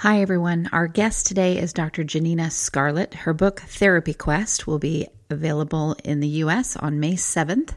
Hi, 0.00 0.22
everyone. 0.22 0.66
Our 0.72 0.86
guest 0.86 1.26
today 1.26 1.58
is 1.58 1.74
Dr. 1.74 2.04
Janina 2.04 2.50
Scarlet. 2.50 3.12
Her 3.12 3.34
book, 3.34 3.60
Therapy 3.60 4.14
Quest, 4.14 4.66
will 4.66 4.78
be 4.78 5.06
available 5.28 5.94
in 6.02 6.20
the 6.20 6.28
U.S. 6.44 6.74
on 6.74 7.00
May 7.00 7.16
7th. 7.16 7.74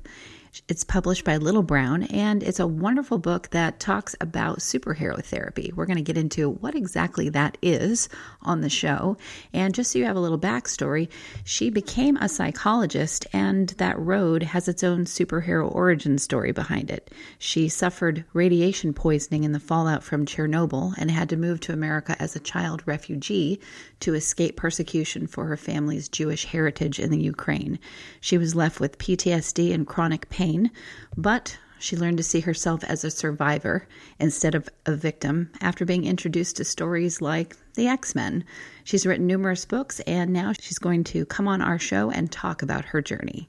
It's 0.67 0.83
published 0.83 1.25
by 1.25 1.37
Little 1.37 1.63
Brown, 1.63 2.03
and 2.03 2.43
it's 2.43 2.59
a 2.59 2.67
wonderful 2.67 3.17
book 3.17 3.49
that 3.49 3.79
talks 3.79 4.15
about 4.21 4.59
superhero 4.59 5.19
therapy. 5.23 5.71
We're 5.75 5.87
going 5.87 5.97
to 5.97 6.03
get 6.03 6.15
into 6.15 6.47
what 6.47 6.75
exactly 6.75 7.29
that 7.29 7.57
is 7.63 8.07
on 8.43 8.61
the 8.61 8.69
show. 8.69 9.17
And 9.51 9.73
just 9.73 9.91
so 9.91 9.97
you 9.97 10.05
have 10.05 10.15
a 10.15 10.19
little 10.19 10.37
backstory, 10.37 11.09
she 11.43 11.71
became 11.71 12.17
a 12.17 12.29
psychologist, 12.29 13.25
and 13.33 13.69
that 13.69 13.97
road 13.97 14.43
has 14.43 14.67
its 14.67 14.83
own 14.83 15.05
superhero 15.05 15.73
origin 15.73 16.19
story 16.19 16.51
behind 16.51 16.91
it. 16.91 17.11
She 17.39 17.67
suffered 17.67 18.23
radiation 18.33 18.93
poisoning 18.93 19.45
in 19.45 19.53
the 19.53 19.59
fallout 19.59 20.03
from 20.03 20.27
Chernobyl 20.27 20.93
and 20.99 21.09
had 21.09 21.29
to 21.29 21.37
move 21.37 21.61
to 21.61 21.73
America 21.73 22.15
as 22.19 22.35
a 22.35 22.39
child 22.39 22.83
refugee 22.85 23.59
to 24.01 24.13
escape 24.13 24.55
persecution 24.55 25.25
for 25.25 25.47
her 25.47 25.57
family's 25.57 26.09
Jewish 26.09 26.45
heritage 26.45 26.99
in 26.99 27.09
the 27.09 27.19
Ukraine. 27.19 27.79
She 28.21 28.37
was 28.37 28.53
left 28.53 28.79
with 28.79 28.99
PTSD 28.99 29.73
and 29.73 29.87
chronic 29.87 30.29
pain 30.29 30.42
pain, 30.43 30.69
but 31.15 31.57
she 31.79 31.95
learned 31.95 32.17
to 32.17 32.23
see 32.23 32.41
herself 32.41 32.83
as 32.83 33.05
a 33.05 33.11
survivor 33.11 33.87
instead 34.19 34.55
of 34.55 34.67
a 34.85 34.93
victim 34.93 35.49
after 35.61 35.85
being 35.85 36.05
introduced 36.05 36.57
to 36.57 36.65
stories 36.65 37.21
like 37.21 37.55
the 37.75 37.87
X 37.87 38.13
Men. 38.13 38.43
She's 38.83 39.05
written 39.05 39.25
numerous 39.25 39.63
books, 39.63 40.01
and 40.01 40.33
now 40.33 40.51
she's 40.59 40.79
going 40.79 41.05
to 41.05 41.25
come 41.25 41.47
on 41.47 41.61
our 41.61 41.79
show 41.79 42.11
and 42.11 42.29
talk 42.29 42.61
about 42.61 42.83
her 42.85 43.01
journey. 43.01 43.47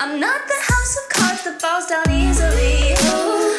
I'm 0.00 0.18
not 0.18 0.40
the 0.48 0.72
house 0.72 0.98
of 0.98 1.08
cards 1.10 1.44
that 1.44 1.60
falls 1.60 1.86
down 1.86 2.10
easily. 2.10 2.94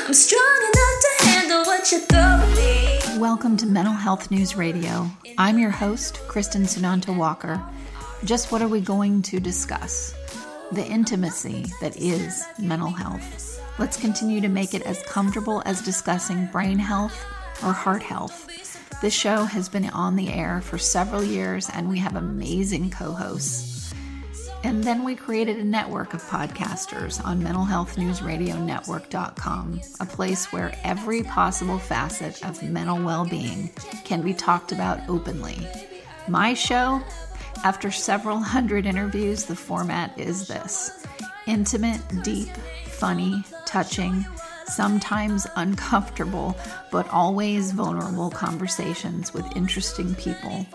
I'm 0.05 0.13
strong 0.13 0.57
enough 0.71 0.97
to 1.05 1.25
handle 1.29 1.63
what 1.63 1.89
you 1.89 1.99
throw 1.99 2.19
at 2.19 2.57
me. 2.57 3.19
Welcome 3.19 3.55
to 3.57 3.65
Mental 3.65 3.93
Health 3.93 4.29
News 4.29 4.57
Radio. 4.57 5.09
I'm 5.37 5.57
your 5.57 5.71
host, 5.71 6.19
Kristen 6.27 6.63
Sunanta 6.63 7.15
Walker. 7.15 7.63
Just 8.25 8.51
what 8.51 8.61
are 8.61 8.67
we 8.67 8.81
going 8.81 9.21
to 9.23 9.39
discuss? 9.39 10.13
The 10.73 10.85
intimacy 10.85 11.65
that 11.81 11.97
is 11.97 12.43
mental 12.57 12.89
health. 12.89 13.61
Let's 13.79 13.97
continue 13.97 14.39
to 14.41 14.49
make 14.49 14.73
it 14.73 14.81
as 14.83 15.03
comfortable 15.03 15.61
as 15.65 15.81
discussing 15.81 16.47
brain 16.47 16.79
health 16.79 17.25
or 17.63 17.73
heart 17.73 18.03
health. 18.03 18.49
This 19.01 19.13
show 19.13 19.45
has 19.45 19.69
been 19.69 19.89
on 19.89 20.15
the 20.15 20.29
air 20.29 20.61
for 20.61 20.77
several 20.77 21.23
years, 21.23 21.69
and 21.69 21.89
we 21.89 21.97
have 21.99 22.15
amazing 22.15 22.89
co 22.89 23.11
hosts. 23.11 23.93
And 24.63 24.81
then 24.83 25.03
we 25.03 25.15
created 25.15 25.57
a 25.57 25.63
network 25.63 26.13
of 26.13 26.21
podcasters 26.23 27.25
on 27.25 27.41
mentalhealthnewsradionetwork.com, 27.41 29.81
a 29.99 30.05
place 30.05 30.53
where 30.53 30.77
every 30.83 31.23
possible 31.23 31.79
facet 31.79 32.45
of 32.45 32.61
mental 32.63 33.03
well 33.03 33.25
being 33.25 33.69
can 34.05 34.21
be 34.21 34.33
talked 34.33 34.71
about 34.71 35.01
openly. 35.09 35.67
My 36.29 36.53
show 36.53 37.01
after 37.63 37.91
several 37.91 38.37
hundred 38.37 38.85
interviews, 38.85 39.45
the 39.45 39.55
format 39.55 40.17
is 40.19 40.47
this 40.47 41.05
intimate, 41.47 42.01
deep, 42.23 42.49
funny, 42.85 43.43
touching, 43.65 44.25
sometimes 44.65 45.45
uncomfortable, 45.55 46.55
but 46.91 47.09
always 47.09 47.71
vulnerable 47.71 48.29
conversations 48.29 49.33
with 49.33 49.55
interesting 49.55 50.15
people. 50.15 50.65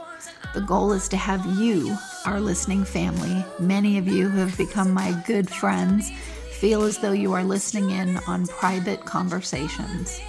The 0.55 0.61
goal 0.61 0.93
is 0.93 1.09
to 1.09 1.17
have 1.17 1.45
you, 1.59 1.97
our 2.27 2.41
listening 2.41 2.85
family, 2.85 3.45
many 3.59 3.99
of 3.99 4.09
you 4.09 4.29
who 4.29 4.39
have 4.39 4.57
become 4.57 4.93
my 4.93 5.13
good 5.27 5.49
friends, 5.49 6.11
feel 6.53 6.83
as 6.83 6.99
though 6.99 7.13
you 7.13 7.33
are 7.35 7.45
listening 7.45 7.91
in 7.91 8.17
on 8.27 8.47
private 8.47 9.05
conversations. 9.05 10.21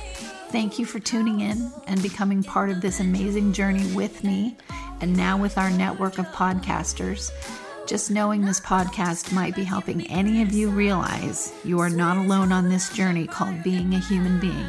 Thank 0.49 0.79
you 0.79 0.85
for 0.85 0.99
tuning 0.99 1.41
in 1.41 1.71
and 1.87 2.01
becoming 2.01 2.43
part 2.43 2.69
of 2.69 2.81
this 2.81 2.99
amazing 2.99 3.53
journey 3.53 3.85
with 3.93 4.23
me 4.23 4.57
and 5.01 5.15
now 5.15 5.37
with 5.37 5.57
our 5.57 5.69
network 5.69 6.17
of 6.17 6.25
podcasters. 6.27 7.31
Just 7.87 8.11
knowing 8.11 8.45
this 8.45 8.59
podcast 8.59 9.31
might 9.31 9.55
be 9.55 9.63
helping 9.63 10.05
any 10.07 10.41
of 10.41 10.51
you 10.51 10.69
realize 10.69 11.53
you 11.63 11.79
are 11.79 11.89
not 11.89 12.17
alone 12.17 12.51
on 12.51 12.69
this 12.69 12.89
journey 12.89 13.25
called 13.25 13.63
being 13.63 13.93
a 13.93 13.99
human 13.99 14.39
being 14.39 14.67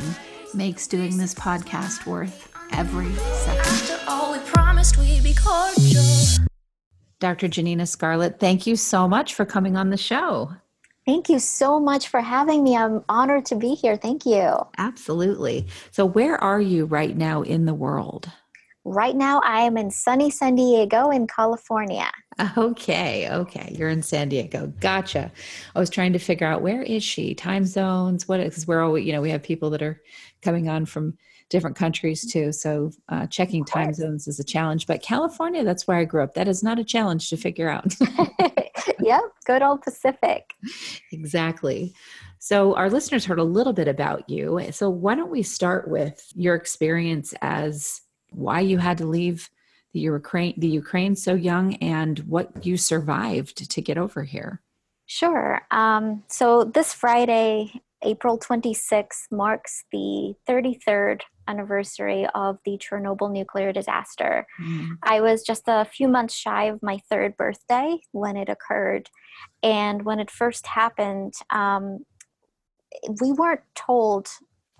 makes 0.54 0.86
doing 0.86 1.18
this 1.18 1.34
podcast 1.34 2.06
worth 2.06 2.50
every 2.72 3.12
second. 3.14 4.00
Dr. 7.18 7.48
Janina 7.48 7.86
Scarlet, 7.86 8.40
thank 8.40 8.66
you 8.66 8.76
so 8.76 9.06
much 9.06 9.34
for 9.34 9.44
coming 9.44 9.76
on 9.76 9.90
the 9.90 9.96
show. 9.96 10.52
Thank 11.06 11.28
you 11.28 11.38
so 11.38 11.80
much 11.80 12.08
for 12.08 12.20
having 12.20 12.62
me. 12.62 12.76
I'm 12.76 13.04
honored 13.08 13.46
to 13.46 13.56
be 13.56 13.74
here. 13.74 13.96
Thank 13.96 14.24
you. 14.24 14.54
Absolutely. 14.78 15.66
So, 15.90 16.06
where 16.06 16.42
are 16.42 16.60
you 16.60 16.84
right 16.86 17.16
now 17.16 17.42
in 17.42 17.64
the 17.64 17.74
world? 17.74 18.30
Right 18.84 19.14
now, 19.14 19.40
I 19.44 19.60
am 19.60 19.76
in 19.76 19.90
sunny 19.90 20.30
San 20.30 20.54
Diego 20.54 21.10
in 21.10 21.26
California. 21.26 22.10
Okay, 22.56 23.28
okay. 23.30 23.74
You're 23.76 23.90
in 23.90 24.02
San 24.02 24.30
Diego. 24.30 24.72
Gotcha. 24.80 25.30
I 25.74 25.78
was 25.78 25.90
trying 25.90 26.14
to 26.14 26.18
figure 26.18 26.46
out 26.46 26.62
where 26.62 26.82
is 26.82 27.04
she? 27.04 27.34
Time 27.34 27.66
zones? 27.66 28.26
What? 28.26 28.40
Because 28.40 28.66
we're 28.66 28.82
all, 28.82 28.98
you 28.98 29.12
know, 29.12 29.20
we 29.20 29.30
have 29.30 29.42
people 29.42 29.68
that 29.70 29.82
are 29.82 30.00
coming 30.40 30.68
on 30.68 30.86
from 30.86 31.18
different 31.50 31.76
countries 31.76 32.24
too. 32.32 32.52
So 32.52 32.92
uh, 33.10 33.26
checking 33.26 33.64
time 33.64 33.92
zones 33.92 34.26
is 34.26 34.40
a 34.40 34.44
challenge. 34.44 34.86
But 34.86 35.02
California, 35.02 35.64
that's 35.64 35.86
where 35.86 35.98
I 35.98 36.04
grew 36.04 36.22
up. 36.22 36.34
That 36.34 36.48
is 36.48 36.62
not 36.62 36.78
a 36.78 36.84
challenge 36.84 37.28
to 37.30 37.36
figure 37.36 37.68
out. 37.68 37.94
yep, 39.00 39.22
good 39.44 39.62
old 39.62 39.82
Pacific. 39.82 40.54
Exactly. 41.12 41.92
So 42.38 42.74
our 42.76 42.88
listeners 42.88 43.26
heard 43.26 43.40
a 43.40 43.44
little 43.44 43.74
bit 43.74 43.88
about 43.88 44.30
you. 44.30 44.66
So 44.70 44.88
why 44.88 45.14
don't 45.14 45.30
we 45.30 45.42
start 45.42 45.90
with 45.90 46.32
your 46.34 46.54
experience 46.54 47.34
as 47.42 48.00
why 48.30 48.60
you 48.60 48.78
had 48.78 48.98
to 48.98 49.06
leave 49.06 49.50
the 49.92 50.00
Ukraine, 50.00 50.54
the 50.56 50.68
Ukraine 50.68 51.16
so 51.16 51.34
young, 51.34 51.74
and 51.76 52.20
what 52.20 52.64
you 52.64 52.76
survived 52.76 53.70
to 53.70 53.80
get 53.82 53.98
over 53.98 54.24
here. 54.24 54.60
Sure. 55.06 55.62
Um, 55.72 56.22
so 56.28 56.62
this 56.62 56.92
Friday, 56.92 57.80
April 58.02 58.38
26th, 58.38 59.26
marks 59.32 59.84
the 59.90 60.34
33rd 60.48 61.22
anniversary 61.48 62.28
of 62.34 62.58
the 62.64 62.78
Chernobyl 62.78 63.32
nuclear 63.32 63.72
disaster. 63.72 64.46
Mm. 64.62 64.90
I 65.02 65.20
was 65.20 65.42
just 65.42 65.64
a 65.66 65.84
few 65.84 66.06
months 66.06 66.34
shy 66.34 66.64
of 66.66 66.80
my 66.82 67.00
third 67.10 67.36
birthday 67.36 67.98
when 68.12 68.36
it 68.36 68.48
occurred. 68.48 69.10
And 69.62 70.04
when 70.04 70.20
it 70.20 70.30
first 70.30 70.66
happened, 70.68 71.34
um, 71.50 72.04
we 73.20 73.32
weren't 73.32 73.62
told 73.74 74.28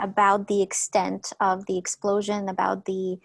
about 0.01 0.47
the 0.47 0.63
extent 0.63 1.33
of 1.41 1.67
the 1.67 1.77
explosion, 1.77 2.49
about 2.49 2.85
the 2.85 3.19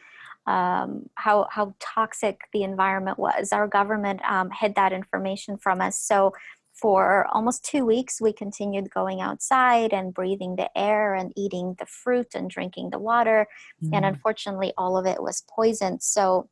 um, 0.48 1.10
how 1.16 1.48
how 1.50 1.76
toxic 1.80 2.42
the 2.54 2.64
environment 2.64 3.18
was. 3.18 3.52
Our 3.52 3.68
government 3.68 4.22
um, 4.30 4.50
hid 4.52 4.76
that 4.76 4.94
information 4.94 5.58
from 5.58 5.82
us, 5.82 5.98
so 5.98 6.34
for 6.76 7.26
almost 7.32 7.64
two 7.64 7.86
weeks, 7.86 8.20
we 8.20 8.34
continued 8.34 8.90
going 8.94 9.22
outside 9.22 9.94
and 9.94 10.14
breathing 10.14 10.58
the 10.58 10.70
air 10.78 11.16
and 11.16 11.32
eating 11.38 11.76
the 11.80 11.86
fruit 11.86 12.36
and 12.36 12.50
drinking 12.50 12.90
the 12.90 13.00
water. 13.00 13.48
Mm. 13.82 13.92
And 13.94 14.06
unfortunately, 14.06 14.74
all 14.78 14.98
of 14.98 15.06
it 15.06 15.24
was 15.24 15.44
poisoned. 15.50 16.04
So, 16.04 16.50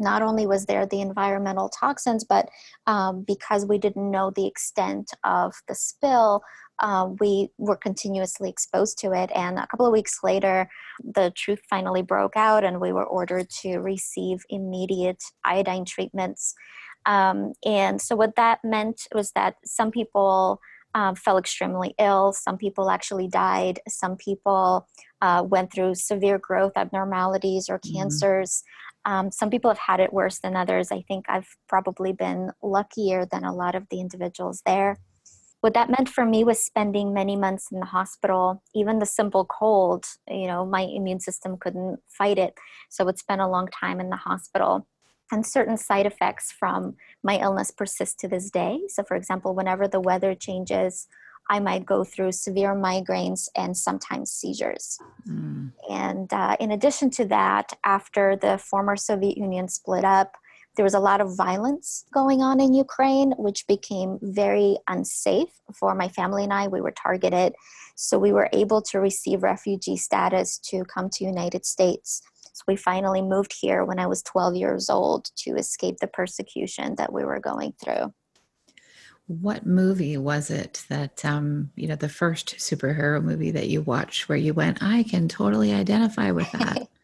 not 0.00 0.22
only 0.22 0.46
was 0.46 0.66
there 0.66 0.86
the 0.86 1.00
environmental 1.00 1.68
toxins, 1.68 2.22
but 2.22 2.48
um, 2.86 3.24
because 3.26 3.66
we 3.66 3.78
didn't 3.78 4.10
know 4.10 4.30
the 4.30 4.46
extent 4.46 5.10
of 5.24 5.54
the 5.66 5.74
spill, 5.74 6.42
uh, 6.80 7.08
we 7.20 7.50
were 7.58 7.76
continuously 7.76 8.50
exposed 8.50 8.98
to 8.98 9.12
it. 9.12 9.30
And 9.34 9.58
a 9.58 9.66
couple 9.66 9.86
of 9.86 9.92
weeks 9.92 10.20
later, 10.22 10.68
the 11.02 11.32
truth 11.36 11.60
finally 11.68 12.02
broke 12.02 12.36
out, 12.36 12.64
and 12.64 12.80
we 12.80 12.92
were 12.92 13.06
ordered 13.06 13.50
to 13.62 13.78
receive 13.78 14.38
immediate 14.50 15.22
iodine 15.44 15.84
treatments 15.84 16.54
um, 17.08 17.54
and 17.64 18.00
so, 18.00 18.14
what 18.16 18.36
that 18.36 18.60
meant 18.62 19.06
was 19.14 19.32
that 19.32 19.56
some 19.64 19.90
people 19.90 20.60
um, 20.94 21.14
fell 21.14 21.38
extremely 21.38 21.94
ill, 21.98 22.32
some 22.32 22.58
people 22.58 22.90
actually 22.90 23.28
died, 23.28 23.80
some 23.88 24.16
people 24.16 24.86
uh, 25.22 25.42
went 25.46 25.72
through 25.72 25.94
severe 25.94 26.38
growth 26.38 26.72
abnormalities 26.76 27.68
or 27.68 27.78
mm-hmm. 27.78 27.96
cancers. 27.96 28.62
Mm-hmm. 29.06 29.12
Um, 29.12 29.30
some 29.32 29.48
people 29.48 29.70
have 29.70 29.78
had 29.78 30.00
it 30.00 30.12
worse 30.12 30.40
than 30.40 30.54
others. 30.54 30.92
I 30.92 31.02
think 31.02 31.24
I've 31.28 31.48
probably 31.66 32.12
been 32.12 32.50
luckier 32.62 33.26
than 33.30 33.44
a 33.44 33.54
lot 33.54 33.74
of 33.74 33.86
the 33.90 34.00
individuals 34.00 34.62
there. 34.66 34.98
What 35.60 35.74
that 35.74 35.90
meant 35.90 36.08
for 36.08 36.24
me 36.24 36.44
was 36.44 36.62
spending 36.62 37.12
many 37.12 37.34
months 37.34 37.72
in 37.72 37.80
the 37.80 37.86
hospital. 37.86 38.62
Even 38.74 39.00
the 39.00 39.06
simple 39.06 39.44
cold, 39.44 40.06
you 40.28 40.46
know, 40.46 40.64
my 40.64 40.82
immune 40.82 41.20
system 41.20 41.56
couldn't 41.58 41.98
fight 42.06 42.38
it. 42.38 42.54
So 42.90 43.08
it 43.08 43.18
spent 43.18 43.40
a 43.40 43.48
long 43.48 43.66
time 43.68 44.00
in 44.00 44.08
the 44.08 44.16
hospital 44.16 44.86
and 45.32 45.44
certain 45.44 45.76
side 45.76 46.06
effects 46.06 46.52
from 46.52 46.96
my 47.22 47.38
illness 47.38 47.70
persist 47.70 48.18
to 48.20 48.28
this 48.28 48.50
day. 48.50 48.80
So, 48.88 49.02
for 49.02 49.16
example, 49.16 49.54
whenever 49.54 49.88
the 49.88 50.00
weather 50.00 50.34
changes, 50.34 51.06
I 51.50 51.60
might 51.60 51.86
go 51.86 52.04
through 52.04 52.32
severe 52.32 52.74
migraines 52.74 53.48
and 53.56 53.76
sometimes 53.76 54.30
seizures. 54.30 54.98
Mm. 55.28 55.72
And 55.88 56.32
uh, 56.32 56.56
in 56.60 56.70
addition 56.70 57.10
to 57.10 57.24
that, 57.26 57.72
after 57.84 58.36
the 58.36 58.58
former 58.58 58.96
Soviet 58.96 59.38
Union 59.38 59.68
split 59.68 60.04
up, 60.04 60.36
there 60.78 60.84
was 60.84 60.94
a 60.94 61.00
lot 61.00 61.20
of 61.20 61.36
violence 61.36 62.04
going 62.14 62.40
on 62.40 62.60
in 62.60 62.72
Ukraine, 62.72 63.32
which 63.36 63.66
became 63.66 64.16
very 64.22 64.78
unsafe 64.86 65.50
for 65.74 65.92
my 65.92 66.08
family 66.08 66.44
and 66.44 66.52
I. 66.52 66.68
We 66.68 66.80
were 66.80 66.92
targeted. 66.92 67.56
So 67.96 68.16
we 68.16 68.30
were 68.30 68.48
able 68.52 68.80
to 68.82 69.00
receive 69.00 69.42
refugee 69.42 69.96
status 69.96 70.56
to 70.70 70.84
come 70.84 71.10
to 71.10 71.24
United 71.24 71.66
States. 71.66 72.22
So 72.52 72.62
we 72.68 72.76
finally 72.76 73.22
moved 73.22 73.56
here 73.60 73.84
when 73.84 73.98
I 73.98 74.06
was 74.06 74.22
12 74.22 74.54
years 74.54 74.88
old 74.88 75.32
to 75.38 75.56
escape 75.56 75.96
the 75.98 76.06
persecution 76.06 76.94
that 76.94 77.12
we 77.12 77.24
were 77.24 77.40
going 77.40 77.72
through. 77.82 78.14
What 79.26 79.66
movie 79.66 80.16
was 80.16 80.48
it 80.48 80.84
that, 80.88 81.24
um, 81.24 81.72
you 81.74 81.88
know, 81.88 81.96
the 81.96 82.08
first 82.08 82.54
superhero 82.58 83.20
movie 83.20 83.50
that 83.50 83.68
you 83.68 83.82
watched 83.82 84.28
where 84.28 84.38
you 84.38 84.54
went, 84.54 84.80
I 84.80 85.02
can 85.02 85.26
totally 85.26 85.74
identify 85.74 86.30
with 86.30 86.52
that? 86.52 86.86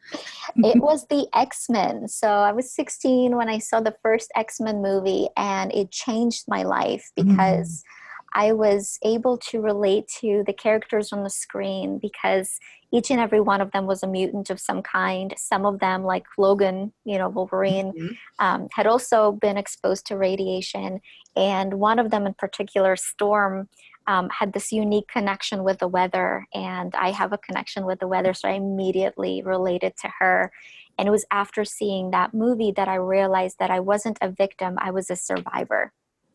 it 0.56 0.76
was 0.82 1.06
the 1.06 1.26
X 1.34 1.66
Men. 1.68 2.08
So 2.08 2.28
I 2.28 2.52
was 2.52 2.72
16 2.72 3.36
when 3.36 3.48
I 3.48 3.58
saw 3.58 3.80
the 3.80 3.96
first 4.02 4.30
X 4.36 4.60
Men 4.60 4.82
movie, 4.82 5.28
and 5.36 5.72
it 5.72 5.90
changed 5.90 6.44
my 6.48 6.62
life 6.62 7.10
because. 7.16 7.82
Mm 7.82 7.88
I 8.34 8.52
was 8.52 8.98
able 9.02 9.38
to 9.38 9.60
relate 9.60 10.08
to 10.20 10.42
the 10.44 10.52
characters 10.52 11.12
on 11.12 11.22
the 11.22 11.30
screen 11.30 11.98
because 11.98 12.58
each 12.92 13.10
and 13.10 13.20
every 13.20 13.40
one 13.40 13.60
of 13.60 13.70
them 13.70 13.86
was 13.86 14.02
a 14.02 14.08
mutant 14.08 14.50
of 14.50 14.60
some 14.60 14.82
kind. 14.82 15.32
Some 15.36 15.64
of 15.64 15.78
them, 15.78 16.02
like 16.02 16.24
Logan, 16.36 16.92
you 17.04 17.16
know, 17.16 17.28
Wolverine, 17.28 17.92
mm-hmm. 17.92 18.44
um, 18.44 18.68
had 18.72 18.86
also 18.86 19.32
been 19.32 19.56
exposed 19.56 20.06
to 20.06 20.16
radiation. 20.16 21.00
And 21.36 21.74
one 21.74 22.00
of 22.00 22.10
them 22.10 22.26
in 22.26 22.34
particular, 22.34 22.96
Storm, 22.96 23.68
um, 24.06 24.28
had 24.30 24.52
this 24.52 24.72
unique 24.72 25.08
connection 25.08 25.64
with 25.64 25.78
the 25.78 25.88
weather. 25.88 26.46
And 26.52 26.94
I 26.94 27.10
have 27.10 27.32
a 27.32 27.38
connection 27.38 27.84
with 27.86 28.00
the 28.00 28.08
weather, 28.08 28.34
so 28.34 28.48
I 28.48 28.52
immediately 28.52 29.42
related 29.42 29.94
to 30.02 30.12
her. 30.18 30.52
And 30.98 31.08
it 31.08 31.10
was 31.10 31.24
after 31.30 31.64
seeing 31.64 32.10
that 32.10 32.34
movie 32.34 32.72
that 32.72 32.88
I 32.88 32.96
realized 32.96 33.58
that 33.58 33.70
I 33.70 33.80
wasn't 33.80 34.18
a 34.20 34.30
victim, 34.30 34.76
I 34.78 34.90
was 34.90 35.10
a 35.10 35.16
survivor. 35.16 35.92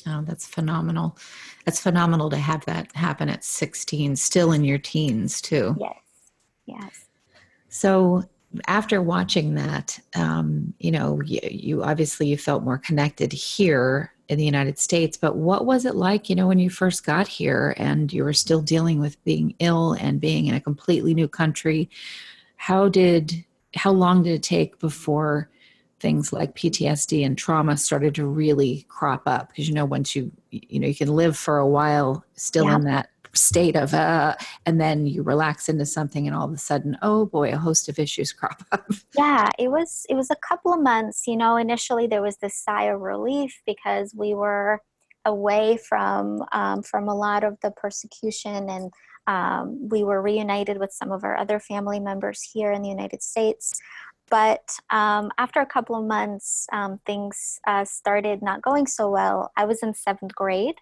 Oh, 0.07 0.24
that's 0.25 0.48
phenomenal. 0.48 1.18
That's 1.66 1.81
phenomenal 1.81 2.30
to 2.30 2.38
have 2.38 2.66
that 2.66 2.94
happen 2.95 3.30
at 3.30 3.44
16, 3.44 4.16
still 4.16 4.51
in 4.51 4.63
your 4.63 4.77
teens, 4.77 5.42
too. 5.42 5.75
Yes. 5.80 5.98
Yes. 6.66 7.06
So, 7.69 8.24
after 8.68 9.01
watching 9.01 9.56
that, 9.56 10.00
um, 10.16 10.74
you 10.80 10.92
know, 10.92 11.21
you, 11.21 11.39
you 11.44 11.83
obviously 11.83 12.27
you 12.27 12.38
felt 12.38 12.63
more 12.63 12.80
connected 12.80 13.31
here 13.31 14.12
in 14.30 14.38
the 14.38 14.46
United 14.46 14.78
States, 14.78 15.18
but 15.18 15.36
what 15.36 15.66
was 15.66 15.86
it 15.86 15.96
like, 15.96 16.30
you 16.30 16.36
know, 16.36 16.48
when 16.48 16.60
you 16.60 16.70
first 16.70 17.04
got 17.04 17.28
here 17.28 17.74
and 17.78 18.14
you 18.14 18.24
were 18.24 18.34
still 18.34 18.62
dealing 18.62 19.00
with 19.00 19.22
being 19.24 19.56
ill 19.60 19.94
and 19.94 20.22
being 20.22 20.46
in 20.46 20.54
a 20.54 20.62
completely 20.62 21.16
new 21.16 21.28
country? 21.28 21.90
How 22.56 22.88
did, 22.90 23.44
how 23.76 23.92
long 23.92 24.22
did 24.22 24.34
it 24.34 24.44
take 24.44 24.80
before 24.80 25.50
things 26.00 26.31
like 26.31 26.56
PTSD 26.56 27.26
and 27.26 27.38
trauma 27.38 27.76
started 27.76 28.16
to 28.16 28.26
really 28.26 28.86
crop 28.88 29.24
up 29.26 29.50
because 29.50 29.68
you 29.68 29.74
know 29.74 29.84
once 29.84 30.16
you 30.16 30.31
you 30.50 30.80
know 30.80 30.88
you 30.88 30.96
can 30.96 31.10
live 31.10 31.36
for 31.36 31.58
a 31.58 31.68
while 31.68 32.24
still 32.36 32.66
yeah. 32.66 32.76
in 32.76 32.86
that 32.86 33.10
state 33.34 33.76
of 33.76 33.94
uh 33.94 34.36
and 34.66 34.80
then 34.80 35.06
you 35.06 35.22
relax 35.24 35.70
into 35.70 35.86
something 35.86 36.28
and 36.28 36.36
all 36.36 36.46
of 36.46 36.54
a 36.54 36.58
sudden 36.58 36.98
oh 37.02 37.26
boy 37.26 37.52
a 37.52 37.58
host 37.58 37.90
of 37.90 38.00
issues 38.00 38.31
crop 38.40 38.64
up 38.72 38.86
yeah 39.18 39.50
it 39.58 39.70
was 39.70 40.06
it 40.10 40.16
was 40.16 40.30
a 40.31 40.36
couple 40.36 40.74
of 40.74 40.81
months 40.81 41.28
you 41.28 41.38
know 41.38 41.58
initially 41.58 42.08
there 42.08 42.22
was 42.22 42.38
this 42.38 42.56
sigh 42.56 42.86
of 42.86 43.02
relief 43.02 43.62
because 43.66 44.14
we 44.16 44.34
were 44.34 44.81
away 45.26 45.78
from 45.78 46.44
um, 46.52 46.81
from 46.81 47.08
a 47.08 47.16
lot 47.16 47.44
of 47.44 47.58
the 47.62 47.72
persecution 47.72 48.70
and 48.70 48.92
um, 49.28 49.90
we 49.90 50.04
were 50.04 50.22
reunited 50.22 50.80
with 50.80 50.92
some 50.92 51.12
of 51.12 51.24
our 51.24 51.38
other 51.38 51.60
family 51.60 52.00
members 52.00 52.42
here 52.42 52.72
in 52.72 52.81
the 52.81 52.90
united 52.90 53.22
states 53.22 53.80
but 54.30 54.78
um, 54.90 55.31
after 55.38 55.60
a 55.60 55.66
couple 55.66 55.96
of 55.96 56.06
months, 56.06 56.68
um, 56.72 57.00
things 57.06 57.60
uh, 57.68 57.84
started 57.84 58.42
not 58.42 58.62
going 58.62 58.86
so 58.88 59.10
well. 59.10 59.52
I 59.58 59.66
was 59.66 59.81
in 59.81 59.94
seventh 59.94 60.36
grade, 60.36 60.76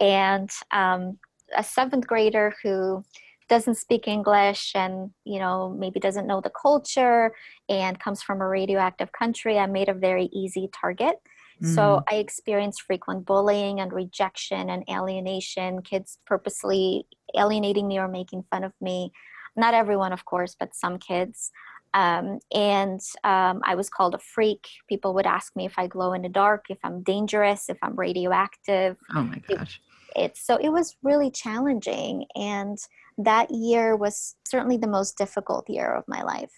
and 0.00 0.50
um, 0.72 1.18
a 1.54 1.62
seventh 1.62 2.06
grader 2.06 2.54
who 2.62 3.04
doesn't 3.48 3.76
speak 3.76 4.08
English 4.08 4.72
and 4.74 5.10
you 5.24 5.38
know 5.38 5.74
maybe 5.78 6.00
doesn't 6.00 6.26
know 6.26 6.40
the 6.40 6.50
culture 6.50 7.32
and 7.68 8.00
comes 8.00 8.22
from 8.22 8.40
a 8.40 8.48
radioactive 8.48 9.12
country, 9.12 9.58
I 9.58 9.66
made 9.66 9.88
a 9.88 9.94
very 9.94 10.28
easy 10.32 10.68
target. 10.72 11.16
Mm. 11.62 11.74
So 11.74 12.02
I 12.10 12.16
experienced 12.16 12.82
frequent 12.82 13.24
bullying 13.24 13.80
and 13.80 13.92
rejection 13.92 14.68
and 14.68 14.84
alienation, 14.90 15.82
kids 15.82 16.18
purposely 16.26 17.06
alienating 17.36 17.88
me 17.88 17.98
or 17.98 18.08
making 18.08 18.44
fun 18.50 18.64
of 18.64 18.72
me. 18.80 19.12
Not 19.56 19.72
everyone, 19.72 20.12
of 20.12 20.24
course, 20.24 20.54
but 20.58 20.74
some 20.74 20.98
kids. 20.98 21.50
Um, 21.94 22.40
and 22.52 23.00
um, 23.24 23.62
I 23.64 23.74
was 23.74 23.88
called 23.88 24.14
a 24.14 24.18
freak. 24.18 24.68
People 24.86 25.14
would 25.14 25.26
ask 25.26 25.56
me 25.56 25.64
if 25.64 25.72
I 25.78 25.86
glow 25.86 26.12
in 26.12 26.20
the 26.20 26.28
dark, 26.28 26.66
if 26.68 26.78
I'm 26.84 27.02
dangerous, 27.02 27.70
if 27.70 27.78
I'm 27.82 27.96
radioactive. 27.96 28.98
Oh 29.14 29.22
my 29.22 29.38
gosh. 29.48 29.80
It, 30.16 30.22
it's 30.22 30.46
so 30.46 30.56
it 30.56 30.70
was 30.70 30.96
really 31.02 31.30
challenging. 31.30 32.26
And 32.34 32.78
that 33.18 33.50
year 33.50 33.96
was 33.96 34.36
certainly 34.44 34.76
the 34.76 34.88
most 34.88 35.16
difficult 35.16 35.68
year 35.68 35.92
of 35.92 36.04
my 36.06 36.22
life. 36.22 36.52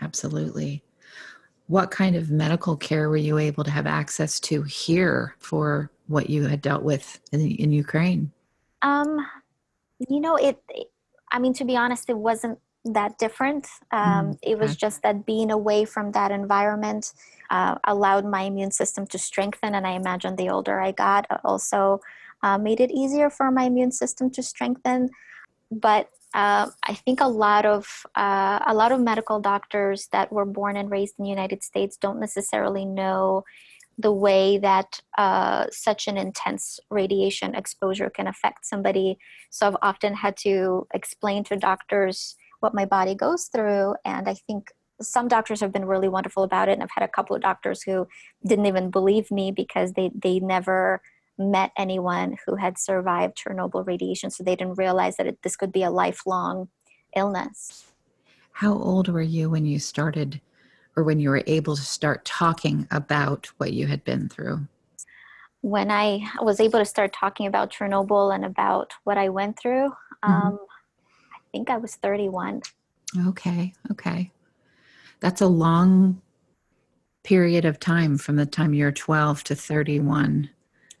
Absolutely. 0.00 0.82
What 1.68 1.90
kind 1.90 2.16
of 2.16 2.30
medical 2.30 2.76
care 2.76 3.08
were 3.08 3.16
you 3.16 3.38
able 3.38 3.64
to 3.64 3.70
have 3.70 3.86
access 3.86 4.38
to 4.40 4.62
here 4.62 5.36
for 5.38 5.90
what 6.08 6.28
you 6.28 6.46
had 6.46 6.60
dealt 6.60 6.82
with 6.82 7.20
in, 7.32 7.40
in 7.40 7.72
Ukraine? 7.72 8.30
Um, 8.82 9.18
you 10.08 10.20
know, 10.20 10.36
it, 10.36 10.60
it 10.68 10.88
I 11.32 11.38
mean, 11.38 11.54
to 11.54 11.64
be 11.64 11.76
honest, 11.76 12.10
it 12.10 12.18
wasn't 12.18 12.58
that 12.84 13.16
different. 13.18 13.68
Um, 13.92 14.32
mm, 14.32 14.38
it 14.42 14.58
was 14.58 14.76
just 14.76 15.02
that 15.02 15.24
being 15.24 15.50
away 15.50 15.84
from 15.84 16.12
that 16.12 16.30
environment 16.30 17.12
uh, 17.50 17.76
allowed 17.84 18.24
my 18.24 18.42
immune 18.42 18.72
system 18.72 19.06
to 19.08 19.18
strengthen, 19.18 19.74
and 19.74 19.86
I 19.86 19.92
imagine 19.92 20.36
the 20.36 20.50
older 20.50 20.80
I 20.80 20.92
got, 20.92 21.26
uh, 21.30 21.38
also 21.44 22.00
uh, 22.42 22.58
made 22.58 22.80
it 22.80 22.90
easier 22.90 23.30
for 23.30 23.50
my 23.50 23.64
immune 23.64 23.92
system 23.92 24.30
to 24.30 24.42
strengthen. 24.42 25.10
But 25.70 26.08
uh, 26.34 26.70
I 26.82 26.94
think 26.94 27.20
a 27.20 27.28
lot 27.28 27.66
of 27.66 28.06
uh, 28.14 28.60
a 28.66 28.74
lot 28.74 28.92
of 28.92 29.00
medical 29.00 29.40
doctors 29.40 30.08
that 30.12 30.32
were 30.32 30.46
born 30.46 30.76
and 30.76 30.90
raised 30.90 31.14
in 31.18 31.24
the 31.24 31.30
United 31.30 31.62
States 31.62 31.96
don't 31.96 32.20
necessarily 32.20 32.84
know 32.84 33.44
the 33.98 34.12
way 34.12 34.58
that 34.58 35.00
uh, 35.18 35.66
such 35.70 36.08
an 36.08 36.16
intense 36.16 36.80
radiation 36.90 37.54
exposure 37.54 38.10
can 38.10 38.26
affect 38.26 38.64
somebody. 38.64 39.18
So 39.50 39.66
I've 39.66 39.76
often 39.82 40.14
had 40.14 40.36
to 40.38 40.86
explain 40.94 41.44
to 41.44 41.56
doctors 41.56 42.36
what 42.60 42.74
my 42.74 42.86
body 42.86 43.14
goes 43.14 43.44
through. 43.46 43.96
And 44.04 44.28
I 44.28 44.34
think 44.34 44.70
some 45.00 45.28
doctors 45.28 45.60
have 45.60 45.72
been 45.72 45.84
really 45.84 46.08
wonderful 46.08 46.42
about 46.42 46.68
it. 46.68 46.72
And 46.72 46.82
I've 46.82 46.90
had 46.94 47.04
a 47.04 47.08
couple 47.08 47.36
of 47.36 47.42
doctors 47.42 47.82
who 47.82 48.06
didn't 48.46 48.66
even 48.66 48.90
believe 48.90 49.30
me 49.30 49.52
because 49.52 49.92
they, 49.92 50.10
they 50.14 50.40
never 50.40 51.02
met 51.38 51.72
anyone 51.76 52.36
who 52.46 52.56
had 52.56 52.78
survived 52.78 53.36
Chernobyl 53.36 53.86
radiation. 53.86 54.30
So 54.30 54.42
they 54.42 54.56
didn't 54.56 54.78
realize 54.78 55.16
that 55.16 55.26
it, 55.26 55.42
this 55.42 55.56
could 55.56 55.72
be 55.72 55.82
a 55.82 55.90
lifelong 55.90 56.68
illness. 57.16 57.92
How 58.52 58.74
old 58.74 59.08
were 59.08 59.22
you 59.22 59.50
when 59.50 59.66
you 59.66 59.78
started 59.78 60.40
or 60.96 61.04
when 61.04 61.18
you 61.18 61.30
were 61.30 61.42
able 61.46 61.74
to 61.74 61.82
start 61.82 62.24
talking 62.24 62.86
about 62.90 63.46
what 63.56 63.72
you 63.72 63.86
had 63.86 64.04
been 64.04 64.28
through? 64.28 64.66
When 65.62 65.90
I 65.90 66.20
was 66.40 66.60
able 66.60 66.78
to 66.80 66.84
start 66.84 67.12
talking 67.12 67.46
about 67.46 67.72
Chernobyl 67.72 68.34
and 68.34 68.44
about 68.44 68.92
what 69.04 69.16
I 69.16 69.28
went 69.28 69.58
through, 69.58 69.90
mm-hmm. 70.24 70.32
um, 70.32 70.58
I 71.34 71.38
think 71.52 71.70
I 71.70 71.78
was 71.78 71.94
31. 71.96 72.62
Okay, 73.28 73.72
okay. 73.90 74.32
That's 75.20 75.40
a 75.40 75.46
long 75.46 76.20
period 77.22 77.64
of 77.64 77.78
time 77.78 78.18
from 78.18 78.36
the 78.36 78.46
time 78.46 78.74
you're 78.74 78.92
12 78.92 79.44
to 79.44 79.54
31. 79.54 80.50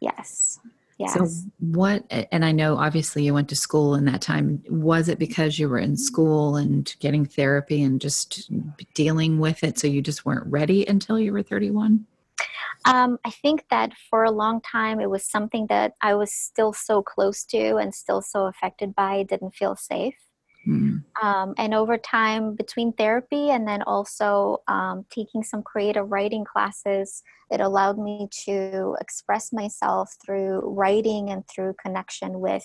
Yes. 0.02 0.58
Yes. 0.98 1.14
So, 1.14 1.28
what, 1.58 2.04
and 2.10 2.44
I 2.44 2.52
know 2.52 2.76
obviously 2.76 3.24
you 3.24 3.34
went 3.34 3.48
to 3.48 3.56
school 3.56 3.94
in 3.94 4.04
that 4.06 4.20
time. 4.20 4.62
Was 4.68 5.08
it 5.08 5.18
because 5.18 5.58
you 5.58 5.68
were 5.68 5.78
in 5.78 5.96
school 5.96 6.56
and 6.56 6.94
getting 7.00 7.24
therapy 7.24 7.82
and 7.82 8.00
just 8.00 8.50
dealing 8.94 9.38
with 9.38 9.64
it, 9.64 9.78
so 9.78 9.86
you 9.86 10.02
just 10.02 10.26
weren't 10.26 10.46
ready 10.46 10.86
until 10.86 11.18
you 11.18 11.32
were 11.32 11.42
31? 11.42 12.06
Um, 12.84 13.18
I 13.24 13.30
think 13.30 13.64
that 13.70 13.92
for 14.10 14.24
a 14.24 14.30
long 14.30 14.60
time 14.60 15.00
it 15.00 15.08
was 15.08 15.24
something 15.24 15.66
that 15.68 15.94
I 16.00 16.14
was 16.14 16.32
still 16.32 16.72
so 16.72 17.02
close 17.02 17.44
to 17.46 17.76
and 17.76 17.94
still 17.94 18.20
so 18.20 18.46
affected 18.46 18.94
by, 18.94 19.14
I 19.14 19.22
didn't 19.22 19.54
feel 19.54 19.76
safe. 19.76 20.16
Mm. 20.66 21.04
Um, 21.20 21.54
and 21.58 21.74
over 21.74 21.98
time, 21.98 22.54
between 22.54 22.92
therapy 22.92 23.50
and 23.50 23.68
then 23.68 23.82
also 23.82 24.62
um, 24.68 25.04
taking 25.10 25.42
some 25.42 25.62
creative 25.62 26.10
writing 26.10 26.44
classes, 26.44 27.22
it 27.50 27.60
allowed 27.60 27.98
me 27.98 28.28
to 28.46 28.96
express 29.00 29.52
myself 29.52 30.14
through 30.24 30.60
writing 30.60 31.30
and 31.30 31.44
through 31.48 31.74
connection 31.84 32.40
with 32.40 32.64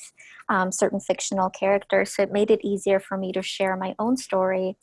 um, 0.50 0.72
certain 0.72 1.00
fictional 1.00 1.50
characters. 1.50 2.16
So 2.16 2.24
it 2.24 2.32
made 2.32 2.52
it 2.52 2.64
easier 2.64 3.00
for 3.00 3.18
me 3.18 3.32
to 3.34 3.42
share 3.42 3.76
my 3.76 3.96
own 4.00 4.16
story. 4.16 4.78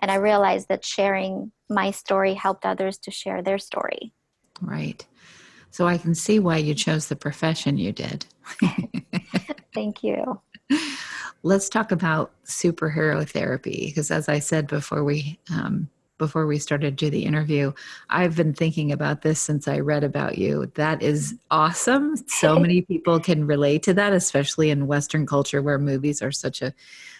And 0.00 0.10
I 0.10 0.16
realized 0.16 0.68
that 0.68 0.84
sharing 0.84 1.50
my 1.68 1.90
story 1.90 2.34
helped 2.34 2.64
others 2.64 2.98
to 2.98 3.10
share 3.10 3.42
their 3.42 3.58
story. 3.58 4.12
Right. 4.60 5.04
So 5.70 5.86
I 5.86 5.98
can 5.98 6.14
see 6.14 6.38
why 6.38 6.58
you 6.58 6.74
chose 6.74 7.08
the 7.08 7.16
profession 7.16 7.78
you 7.78 7.92
did. 7.92 8.26
Thank 9.74 10.02
you. 10.02 10.40
Let's 11.42 11.68
talk 11.68 11.92
about 11.92 12.32
superhero 12.44 13.28
therapy 13.28 13.86
because 13.86 14.10
as 14.10 14.28
i 14.28 14.38
said 14.38 14.66
before 14.66 15.04
we 15.04 15.38
um, 15.52 15.88
before 16.18 16.46
we 16.46 16.58
started 16.58 16.98
to 16.98 17.06
do 17.06 17.10
the 17.10 17.24
interview 17.24 17.72
i've 18.10 18.36
been 18.36 18.52
thinking 18.52 18.90
about 18.90 19.22
this 19.22 19.40
since 19.40 19.68
i 19.68 19.78
read 19.78 20.04
about 20.04 20.36
you. 20.36 20.70
That 20.74 21.02
is 21.02 21.36
awesome. 21.50 22.16
So 22.26 22.58
many 22.60 22.82
people 22.82 23.20
can 23.20 23.46
relate 23.46 23.82
to 23.84 23.94
that 23.94 24.12
especially 24.12 24.70
in 24.70 24.86
western 24.86 25.26
culture 25.26 25.62
where 25.62 25.78
movies 25.78 26.20
are 26.22 26.32
such 26.32 26.60
a, 26.60 26.74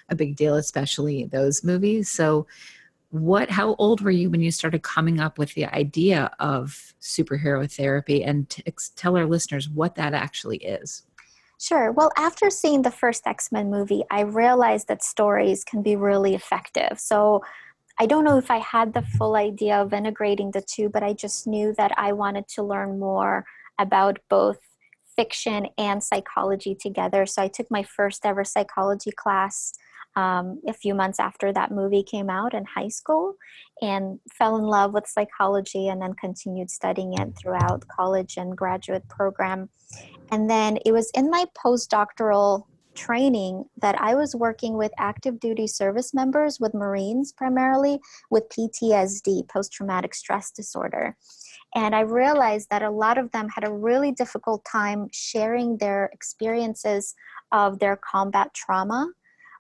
a 0.09 0.17
big 0.17 0.37
deal 0.37 0.57
especially 0.57 1.27
those 1.27 1.63
movies. 1.63 2.09
So 2.09 2.47
what 3.11 3.51
how 3.51 3.75
old 3.77 4.01
were 4.01 4.11
you 4.11 4.29
when 4.29 4.41
you 4.41 4.51
started 4.51 4.83
coming 4.83 5.21
up 5.21 5.39
with 5.39 5.55
the 5.55 5.67
idea 5.67 6.31
of 6.41 6.93
superhero 7.01 7.73
therapy? 7.73 8.23
And 8.23 8.49
t- 8.51 8.63
tell 8.97 9.17
our 9.17 9.27
listeners 9.27 9.69
what 9.69 9.95
that 9.95 10.13
actually 10.13 10.59
is 10.59 11.05
Sure. 11.61 11.91
Well, 11.91 12.13
after 12.17 12.51
seeing 12.51 12.83
the 12.83 12.91
first 12.91 13.27
X 13.27 13.51
Men 13.51 13.71
movie, 13.71 14.05
I 14.11 14.21
realized 14.21 14.89
that 14.89 15.03
stories 15.03 15.65
can 15.65 15.83
be 15.83 15.97
really 15.97 16.35
effective. 16.35 17.01
So 17.01 17.43
I 17.99 18.07
don't 18.07 18.25
know 18.25 18.39
if 18.39 18.51
I 18.51 18.59
had 18.59 18.95
the 18.95 19.03
full 19.03 19.35
idea 19.35 19.77
of 19.77 19.93
integrating 19.93 20.53
the 20.53 20.63
two, 20.63 20.89
but 20.89 21.03
I 21.03 21.15
just 21.15 21.47
knew 21.49 21.75
that 21.77 21.93
I 21.97 22.13
wanted 22.13 22.47
to 22.51 22.63
learn 22.63 22.99
more 23.01 23.45
about 23.79 24.19
both 24.31 24.59
fiction 25.17 25.67
and 25.77 26.03
psychology 26.03 26.77
together. 26.77 27.27
So 27.27 27.43
I 27.43 27.49
took 27.49 27.69
my 27.71 27.83
first 27.83 28.25
ever 28.25 28.45
psychology 28.45 29.11
class 29.11 29.75
um, 30.19 30.61
a 30.67 30.73
few 30.73 30.95
months 30.95 31.21
after 31.21 31.53
that 31.53 31.71
movie 31.71 32.03
came 32.03 32.29
out 32.29 32.53
in 32.53 32.65
high 32.65 32.89
school 32.89 33.37
and 33.81 34.19
fell 34.33 34.57
in 34.57 34.65
love 34.65 34.93
with 34.93 35.07
psychology 35.07 35.87
and 35.87 36.03
then 36.03 36.13
continued 36.15 36.71
studying 36.71 37.15
it 37.15 37.39
throughout 37.39 37.87
college 37.87 38.37
and 38.37 38.57
graduate 38.57 39.09
program. 39.09 39.69
And 40.33 40.51
then 40.51 40.79
it 40.85 40.91
was 40.91 41.09
in 41.15 41.31
my 41.31 41.45
postdoctoral 41.65 42.65
training 42.97 43.67
that 43.81 43.95
I 44.01 44.17
was 44.17 44.35
working 44.35 44.77
with 44.77 44.91
active 44.99 45.39
duty 45.39 45.69
service 45.69 46.13
members, 46.13 46.59
with 46.59 46.75
Marines 46.75 47.33
primarily, 47.33 48.01
with 48.29 48.49
PTSD, 48.49 49.49
post 49.49 49.73
traumatic 49.73 50.17
stress 50.17 50.51
disorder. 50.51 51.17
And 51.77 51.95
I 51.95 52.01
realized 52.01 52.71
that 52.71 52.83
a 52.83 52.91
lot 52.91 53.19
of 53.19 53.31
them 53.31 53.49
had 53.51 53.63
a 53.63 53.73
really 53.73 54.11
difficult 54.11 54.65
time 54.65 55.07
sharing 55.13 55.77
their 55.77 56.11
experiences 56.13 57.15
of 57.53 57.79
their 57.79 57.97
combat 57.97 58.53
trauma 58.53 59.13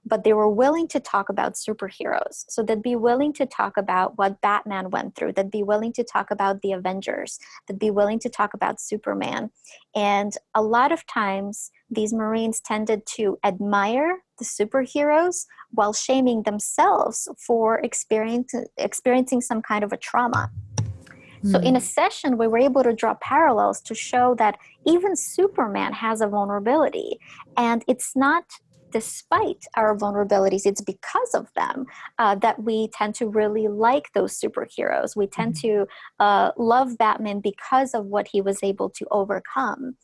but 0.08 0.24
they 0.24 0.32
were 0.32 0.48
willing 0.48 0.88
to 0.88 1.00
talk 1.00 1.28
about 1.28 1.54
superheroes. 1.54 2.44
So 2.48 2.62
they'd 2.62 2.82
be 2.82 2.96
willing 2.96 3.32
to 3.34 3.46
talk 3.46 3.76
about 3.76 4.16
what 4.16 4.40
Batman 4.40 4.90
went 4.90 5.14
through, 5.14 5.32
they'd 5.32 5.50
be 5.50 5.62
willing 5.62 5.92
to 5.94 6.04
talk 6.04 6.30
about 6.30 6.62
the 6.62 6.72
Avengers, 6.72 7.38
they'd 7.66 7.78
be 7.78 7.90
willing 7.90 8.18
to 8.20 8.28
talk 8.28 8.54
about 8.54 8.80
Superman. 8.80 9.50
And 9.94 10.32
a 10.54 10.62
lot 10.62 10.92
of 10.92 11.06
times, 11.06 11.70
these 11.90 12.12
Marines 12.12 12.60
tended 12.60 13.06
to 13.16 13.38
admire 13.44 14.18
the 14.38 14.44
superheroes 14.44 15.46
while 15.70 15.92
shaming 15.92 16.42
themselves 16.42 17.28
for 17.46 17.78
experience, 17.80 18.54
experiencing 18.76 19.40
some 19.40 19.62
kind 19.62 19.84
of 19.84 19.92
a 19.92 19.96
trauma. 19.96 20.50
So, 21.44 21.58
in 21.60 21.76
a 21.76 21.78
hmm. 21.78 21.84
session, 21.84 22.36
we 22.36 22.48
were 22.48 22.58
able 22.58 22.82
to 22.82 22.92
draw 22.92 23.14
parallels 23.14 23.80
to 23.82 23.94
show 23.94 24.34
that 24.38 24.58
even 24.84 25.14
Superman 25.14 25.92
has 25.92 26.20
a 26.20 26.26
vulnerability. 26.26 27.20
And 27.56 27.84
it's 27.86 28.16
not 28.16 28.44
despite 28.90 29.64
our 29.76 29.96
vulnerabilities, 29.96 30.66
it's 30.66 30.80
because 30.80 31.34
of 31.34 31.48
them 31.54 31.86
uh, 32.18 32.34
that 32.36 32.62
we 32.62 32.88
tend 32.88 33.14
to 33.16 33.28
really 33.28 33.68
like 33.68 34.12
those 34.14 34.38
superheroes. 34.38 35.16
We 35.16 35.26
tend 35.26 35.54
mm-hmm. 35.54 35.84
to 35.84 35.86
uh, 36.20 36.52
love 36.56 36.98
Batman 36.98 37.40
because 37.40 37.94
of 37.94 38.06
what 38.06 38.28
he 38.28 38.40
was 38.40 38.62
able 38.62 38.90
to 38.90 39.06
overcome. 39.10 39.96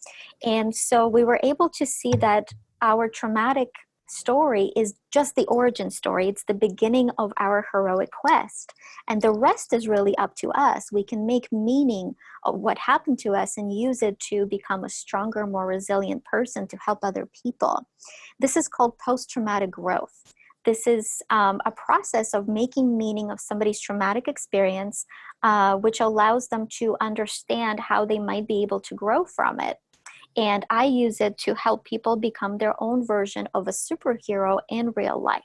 And 0.44 0.74
so 0.74 1.08
we 1.08 1.24
were 1.24 1.40
able 1.42 1.68
to 1.70 1.86
see 1.86 2.12
that 2.20 2.48
our 2.82 3.08
traumatic 3.08 3.68
story 4.08 4.72
is 4.76 4.94
just 5.12 5.34
the 5.34 5.46
origin 5.46 5.90
story. 5.90 6.28
It's 6.28 6.44
the 6.44 6.54
beginning 6.54 7.10
of 7.18 7.32
our 7.38 7.66
heroic 7.72 8.10
quest. 8.10 8.72
And 9.08 9.22
the 9.22 9.32
rest 9.32 9.72
is 9.72 9.88
really 9.88 10.16
up 10.18 10.34
to 10.36 10.50
us. 10.52 10.92
We 10.92 11.04
can 11.04 11.26
make 11.26 11.52
meaning 11.52 12.14
of 12.44 12.58
what 12.58 12.78
happened 12.78 13.18
to 13.20 13.34
us 13.34 13.56
and 13.56 13.72
use 13.72 14.02
it 14.02 14.18
to 14.30 14.46
become 14.46 14.84
a 14.84 14.88
stronger, 14.88 15.46
more 15.46 15.66
resilient 15.66 16.24
person 16.24 16.66
to 16.68 16.76
help 16.84 17.00
other 17.02 17.28
people. 17.42 17.86
This 18.38 18.56
is 18.56 18.68
called 18.68 18.98
post 18.98 19.30
traumatic 19.30 19.70
growth. 19.70 20.22
This 20.64 20.86
is 20.86 21.22
um, 21.28 21.60
a 21.66 21.70
process 21.70 22.32
of 22.32 22.48
making 22.48 22.96
meaning 22.96 23.30
of 23.30 23.38
somebody's 23.38 23.80
traumatic 23.80 24.28
experience, 24.28 25.04
uh, 25.42 25.76
which 25.76 26.00
allows 26.00 26.48
them 26.48 26.66
to 26.78 26.96
understand 27.02 27.80
how 27.80 28.06
they 28.06 28.18
might 28.18 28.48
be 28.48 28.62
able 28.62 28.80
to 28.80 28.94
grow 28.94 29.26
from 29.26 29.60
it 29.60 29.76
and 30.36 30.66
I 30.70 30.84
use 30.84 31.20
it 31.20 31.38
to 31.38 31.54
help 31.54 31.84
people 31.84 32.16
become 32.16 32.58
their 32.58 32.74
own 32.82 33.06
version 33.06 33.48
of 33.54 33.68
a 33.68 33.72
superhero 33.72 34.60
in 34.68 34.92
real 34.96 35.20
life. 35.20 35.42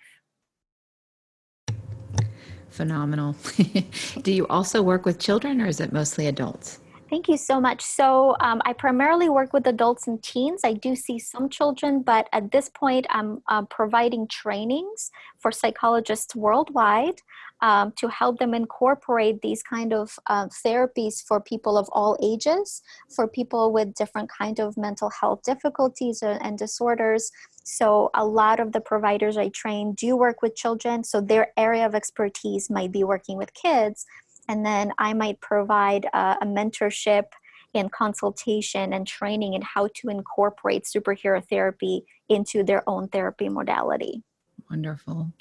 Phenomenal. 2.69 3.35
Do 4.21 4.31
you 4.31 4.47
also 4.47 4.81
work 4.81 5.05
with 5.05 5.19
children 5.19 5.61
or 5.61 5.67
is 5.67 5.79
it 5.79 5.91
mostly 5.91 6.27
adults? 6.27 6.79
Thank 7.09 7.27
you 7.27 7.37
so 7.37 7.59
much. 7.59 7.81
So, 7.81 8.35
um, 8.39 8.61
I 8.65 8.73
primarily 8.73 9.29
work 9.29 9.51
with 9.51 9.65
adults 9.65 10.07
and 10.07 10.21
teens. 10.21 10.61
I 10.63 10.73
do 10.73 10.95
see 10.95 11.17
some 11.17 11.49
children, 11.49 12.03
but 12.03 12.29
at 12.33 12.51
this 12.51 12.69
point, 12.69 13.07
I'm 13.09 13.41
uh, 13.47 13.63
providing 13.63 14.27
trainings 14.27 15.09
for 15.39 15.51
psychologists 15.51 16.35
worldwide 16.35 17.21
um, 17.61 17.93
to 17.97 18.09
help 18.09 18.37
them 18.37 18.53
incorporate 18.53 19.41
these 19.41 19.63
kind 19.63 19.91
of 19.91 20.19
uh, 20.27 20.47
therapies 20.47 21.23
for 21.23 21.41
people 21.41 21.79
of 21.79 21.89
all 21.93 22.15
ages, 22.21 22.83
for 23.09 23.27
people 23.27 23.73
with 23.73 23.95
different 23.95 24.29
kind 24.29 24.59
of 24.59 24.77
mental 24.77 25.09
health 25.09 25.41
difficulties 25.41 26.21
and 26.21 26.59
disorders. 26.59 27.31
So, 27.63 28.11
a 28.13 28.23
lot 28.23 28.59
of 28.59 28.71
the 28.71 28.81
providers 28.81 29.35
I 29.35 29.49
train 29.49 29.93
do 29.93 30.15
work 30.15 30.43
with 30.43 30.55
children. 30.55 31.03
So, 31.03 31.21
their 31.21 31.53
area 31.57 31.87
of 31.87 31.95
expertise 31.95 32.69
might 32.69 32.91
be 32.91 33.03
working 33.03 33.35
with 33.35 33.55
kids 33.55 34.05
and 34.49 34.65
then 34.65 34.91
I 34.97 35.13
might 35.13 35.39
provide 35.39 36.05
a, 36.05 36.37
a 36.41 36.45
mentorship 36.45 37.25
and 37.75 37.91
consultation 37.91 38.91
and 38.93 39.05
training 39.05 39.53
in 39.53 39.61
how 39.61 39.89
to 39.95 40.09
incorporate 40.09 40.83
superhero 40.83 41.47
therapy 41.47 42.03
into 42.27 42.63
their 42.63 42.83
own 42.89 43.07
therapy 43.07 43.47
modality. 43.47 44.23
Wonderful. 44.69 45.31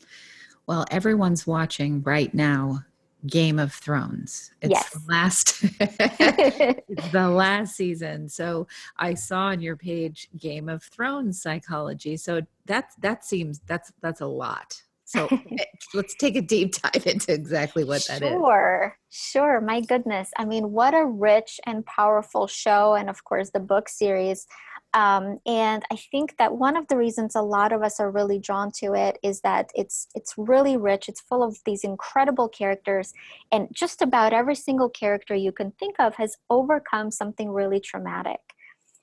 Well, 0.66 0.84
everyone's 0.90 1.46
watching 1.46 2.02
right 2.02 2.32
now 2.34 2.84
Game 3.26 3.58
of 3.58 3.72
Thrones. 3.72 4.52
It's 4.60 4.70
yes. 4.70 4.90
the 4.90 5.00
last 5.08 5.58
it's 5.80 7.08
the 7.10 7.28
last 7.28 7.76
season. 7.76 8.28
So 8.28 8.68
I 8.98 9.14
saw 9.14 9.46
on 9.46 9.60
your 9.60 9.76
page 9.76 10.28
Game 10.36 10.68
of 10.68 10.82
Thrones 10.84 11.40
psychology. 11.40 12.16
So 12.18 12.42
that 12.66 12.90
that 13.00 13.24
seems 13.24 13.60
that's 13.66 13.90
that's 14.02 14.20
a 14.20 14.26
lot. 14.26 14.82
So 15.08 15.26
eh, 15.58 15.64
let's 15.94 16.14
take 16.14 16.36
a 16.36 16.42
deep 16.42 16.74
dive 16.82 17.06
into 17.06 17.32
exactly 17.32 17.82
what 17.82 18.04
that 18.08 18.18
sure, 18.18 18.28
is. 18.28 18.34
Sure, 18.34 18.96
sure. 19.08 19.60
My 19.62 19.80
goodness. 19.80 20.30
I 20.36 20.44
mean, 20.44 20.70
what 20.70 20.92
a 20.92 21.06
rich 21.06 21.58
and 21.64 21.84
powerful 21.86 22.46
show, 22.46 22.94
and 22.94 23.08
of 23.08 23.24
course, 23.24 23.50
the 23.50 23.60
book 23.60 23.88
series. 23.88 24.46
Um, 24.92 25.38
and 25.46 25.82
I 25.90 25.96
think 25.96 26.36
that 26.36 26.56
one 26.56 26.76
of 26.76 26.88
the 26.88 26.96
reasons 26.98 27.34
a 27.34 27.40
lot 27.40 27.72
of 27.72 27.82
us 27.82 28.00
are 28.00 28.10
really 28.10 28.38
drawn 28.38 28.70
to 28.80 28.92
it 28.92 29.18
is 29.22 29.40
that 29.40 29.70
it's 29.74 30.08
it's 30.14 30.34
really 30.36 30.76
rich. 30.76 31.08
It's 31.08 31.22
full 31.22 31.42
of 31.42 31.56
these 31.64 31.84
incredible 31.84 32.50
characters, 32.50 33.14
and 33.50 33.68
just 33.72 34.02
about 34.02 34.34
every 34.34 34.54
single 34.54 34.90
character 34.90 35.34
you 35.34 35.52
can 35.52 35.72
think 35.72 35.96
of 35.98 36.16
has 36.16 36.36
overcome 36.50 37.10
something 37.10 37.50
really 37.50 37.80
traumatic, 37.80 38.40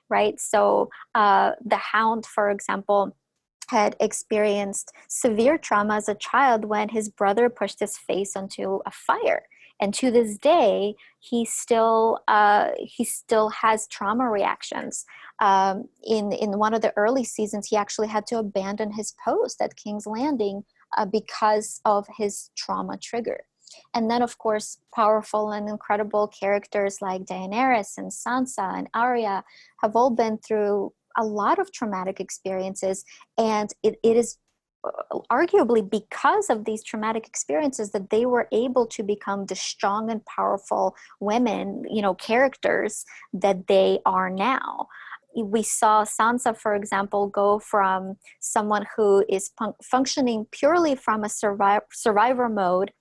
right? 0.07 0.39
So 0.39 0.89
uh, 1.15 1.53
the 1.65 1.77
Hound, 1.77 2.27
for 2.27 2.51
example 2.51 3.15
had 3.69 3.95
experienced 3.99 4.91
severe 5.07 5.57
trauma 5.57 5.95
as 5.95 6.09
a 6.09 6.15
child 6.15 6.65
when 6.65 6.89
his 6.89 7.09
brother 7.09 7.49
pushed 7.49 7.79
his 7.79 7.97
face 7.97 8.35
onto 8.35 8.79
a 8.85 8.91
fire. 8.91 9.43
And 9.79 9.93
to 9.95 10.09
this 10.09 10.37
day 10.37 10.95
he 11.19 11.45
still 11.45 12.19
uh, 12.27 12.69
he 12.79 13.03
still 13.03 13.49
has 13.49 13.87
trauma 13.87 14.29
reactions. 14.29 15.05
Um, 15.39 15.89
in 16.03 16.31
in 16.31 16.57
one 16.59 16.73
of 16.73 16.81
the 16.81 16.93
early 16.95 17.23
seasons 17.23 17.67
he 17.67 17.75
actually 17.75 18.07
had 18.07 18.25
to 18.27 18.37
abandon 18.37 18.93
his 18.93 19.13
post 19.23 19.61
at 19.61 19.75
king's 19.75 20.07
landing 20.07 20.63
uh, 20.97 21.05
because 21.05 21.81
of 21.83 22.07
his 22.17 22.51
trauma 22.55 22.97
trigger. 22.97 23.41
And 23.93 24.09
then 24.09 24.21
of 24.21 24.37
course 24.37 24.77
powerful 24.93 25.51
and 25.51 25.67
incredible 25.67 26.27
characters 26.27 27.01
like 27.01 27.25
daenerys 27.25 27.97
and 27.97 28.11
sansa 28.11 28.77
and 28.77 28.87
arya 28.93 29.43
have 29.81 29.95
all 29.95 30.09
been 30.09 30.37
through 30.37 30.93
a 31.17 31.23
lot 31.23 31.59
of 31.59 31.71
traumatic 31.71 32.19
experiences 32.19 33.05
and 33.37 33.73
it, 33.83 33.95
it 34.03 34.17
is 34.17 34.37
uh, 34.85 35.19
arguably 35.31 35.87
because 35.87 36.49
of 36.49 36.65
these 36.65 36.83
traumatic 36.83 37.27
experiences 37.27 37.91
that 37.91 38.09
they 38.09 38.25
were 38.25 38.47
able 38.51 38.85
to 38.85 39.03
become 39.03 39.45
the 39.45 39.55
strong 39.55 40.09
and 40.11 40.23
powerful 40.25 40.95
women 41.19 41.83
you 41.89 42.01
know 42.01 42.13
characters 42.13 43.05
that 43.33 43.67
they 43.67 43.99
are 44.05 44.29
now. 44.29 44.87
We 45.37 45.63
saw 45.63 46.05
Sansa, 46.05 46.57
for 46.57 46.75
example, 46.75 47.27
go 47.27 47.59
from 47.59 48.15
someone 48.39 48.85
who 48.95 49.25
is 49.27 49.51
functioning 49.83 50.47
purely 50.51 50.95
from 50.95 51.25
a 51.25 51.29
survivor, 51.29 51.85
survivor 51.91 52.47
mode 52.47 52.93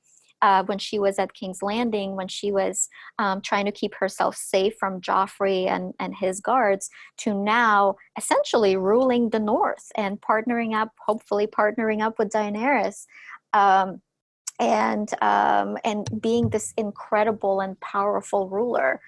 uh, 0.43 0.65
when 0.65 0.79
she 0.79 0.99
was 0.99 1.19
at 1.19 1.35
King's 1.35 1.63
Landing, 1.63 2.17
when 2.17 2.29
she 2.29 2.53
was 2.53 2.89
um, 3.19 3.41
trying 3.41 3.65
to 3.65 3.73
keep 3.73 3.95
herself 3.95 4.37
safe 4.37 4.75
from 4.79 5.01
Joffrey 5.01 5.67
and, 5.69 5.95
and 5.99 6.15
his 6.15 6.41
guards, 6.41 6.91
to 7.19 7.35
now 7.35 7.97
essentially 8.19 8.77
ruling 8.77 9.31
the 9.31 9.39
North 9.39 9.91
and 9.97 10.21
partnering 10.21 10.75
up, 10.75 10.91
hopefully 11.07 11.47
partnering 11.47 12.03
up 12.03 12.19
with 12.19 12.31
Daenerys. 12.31 13.07
Um, 13.53 14.01
and 14.61 15.09
um, 15.21 15.77
and 15.85 16.09
being 16.21 16.49
this 16.51 16.73
incredible 16.77 17.61
and 17.61 17.79
powerful 17.81 18.49
ruler, 18.49 19.01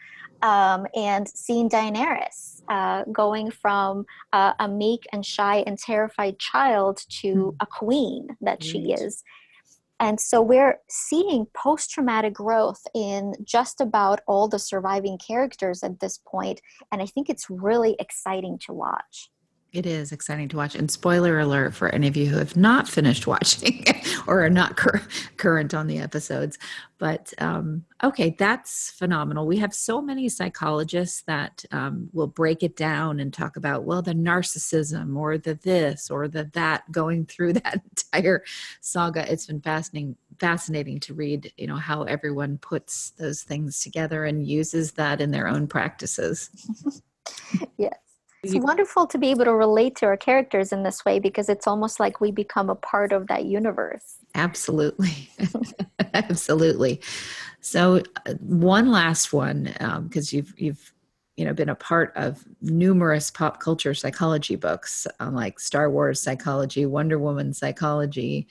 um, 0.42 0.86
and 0.94 1.28
seeing 1.28 1.68
Daenerys 1.68 2.62
uh, 2.68 3.04
going 3.12 3.50
from 3.50 4.06
uh, 4.32 4.54
a 4.58 4.68
meek 4.68 5.04
and 5.12 5.24
shy 5.24 5.62
and 5.66 5.78
terrified 5.78 6.38
child 6.38 7.00
to 7.20 7.34
mm. 7.34 7.56
a 7.60 7.66
queen 7.66 8.28
that 8.40 8.58
right. 8.60 8.62
she 8.62 8.92
is, 8.92 9.22
And 9.98 10.20
so 10.20 10.42
we're 10.42 10.78
seeing 10.88 11.46
post 11.54 11.90
traumatic 11.90 12.34
growth 12.34 12.86
in 12.94 13.34
just 13.42 13.80
about 13.80 14.20
all 14.26 14.48
the 14.48 14.58
surviving 14.58 15.18
characters 15.18 15.82
at 15.82 16.00
this 16.00 16.18
point, 16.18 16.60
And 16.92 17.00
I 17.02 17.06
think 17.06 17.28
it's 17.30 17.48
really 17.48 17.96
exciting 17.98 18.58
to 18.66 18.72
watch. 18.72 19.30
It 19.72 19.84
is 19.84 20.12
exciting 20.12 20.48
to 20.48 20.56
watch. 20.56 20.74
And 20.74 20.90
spoiler 20.90 21.38
alert 21.38 21.74
for 21.74 21.88
any 21.88 22.08
of 22.08 22.16
you 22.16 22.26
who 22.26 22.38
have 22.38 22.56
not 22.56 22.88
finished 22.88 23.26
watching 23.26 23.84
or 24.26 24.44
are 24.44 24.50
not 24.50 24.76
cur- 24.76 25.02
current 25.36 25.74
on 25.74 25.86
the 25.86 25.98
episodes. 25.98 26.58
But 26.98 27.34
um, 27.38 27.84
okay, 28.02 28.34
that's 28.38 28.90
phenomenal. 28.92 29.46
We 29.46 29.58
have 29.58 29.74
so 29.74 30.00
many 30.00 30.30
psychologists 30.30 31.22
that 31.26 31.64
um, 31.72 32.08
will 32.14 32.26
break 32.26 32.62
it 32.62 32.74
down 32.74 33.20
and 33.20 33.34
talk 33.34 33.56
about, 33.58 33.84
well, 33.84 34.00
the 34.00 34.14
narcissism 34.14 35.14
or 35.16 35.36
the 35.36 35.54
this 35.54 36.10
or 36.10 36.26
the 36.26 36.44
that 36.54 36.90
going 36.90 37.26
through 37.26 37.52
that 37.64 37.82
entire 37.84 38.44
saga. 38.80 39.30
It's 39.30 39.46
been 39.46 39.60
fascinating 39.60 40.16
fascinating 40.38 41.00
to 41.00 41.14
read 41.14 41.52
you 41.56 41.66
know 41.66 41.76
how 41.76 42.02
everyone 42.02 42.58
puts 42.58 43.10
those 43.12 43.42
things 43.42 43.80
together 43.80 44.24
and 44.24 44.46
uses 44.46 44.92
that 44.92 45.20
in 45.20 45.30
their 45.30 45.48
own 45.48 45.66
practices 45.66 46.50
yes 47.78 48.05
it's 48.42 48.54
wonderful 48.54 49.06
to 49.06 49.18
be 49.18 49.30
able 49.30 49.44
to 49.44 49.54
relate 49.54 49.96
to 49.96 50.06
our 50.06 50.16
characters 50.16 50.72
in 50.72 50.82
this 50.82 51.04
way 51.04 51.18
because 51.18 51.48
it's 51.48 51.66
almost 51.66 51.98
like 51.98 52.20
we 52.20 52.30
become 52.30 52.70
a 52.70 52.74
part 52.74 53.12
of 53.12 53.26
that 53.28 53.44
universe. 53.44 54.16
Absolutely. 54.34 55.30
Absolutely. 56.14 57.00
So 57.60 58.02
uh, 58.26 58.34
one 58.40 58.90
last 58.90 59.32
one 59.32 59.64
because 60.04 60.32
um, 60.32 60.36
you've 60.36 60.54
you've 60.56 60.92
you 61.36 61.44
know 61.44 61.52
been 61.52 61.68
a 61.68 61.74
part 61.74 62.12
of 62.16 62.44
numerous 62.62 63.30
pop 63.30 63.60
culture 63.60 63.92
psychology 63.94 64.56
books 64.56 65.06
um, 65.20 65.34
like 65.34 65.58
Star 65.58 65.90
Wars 65.90 66.20
psychology, 66.20 66.86
Wonder 66.86 67.18
Woman 67.18 67.52
psychology, 67.52 68.46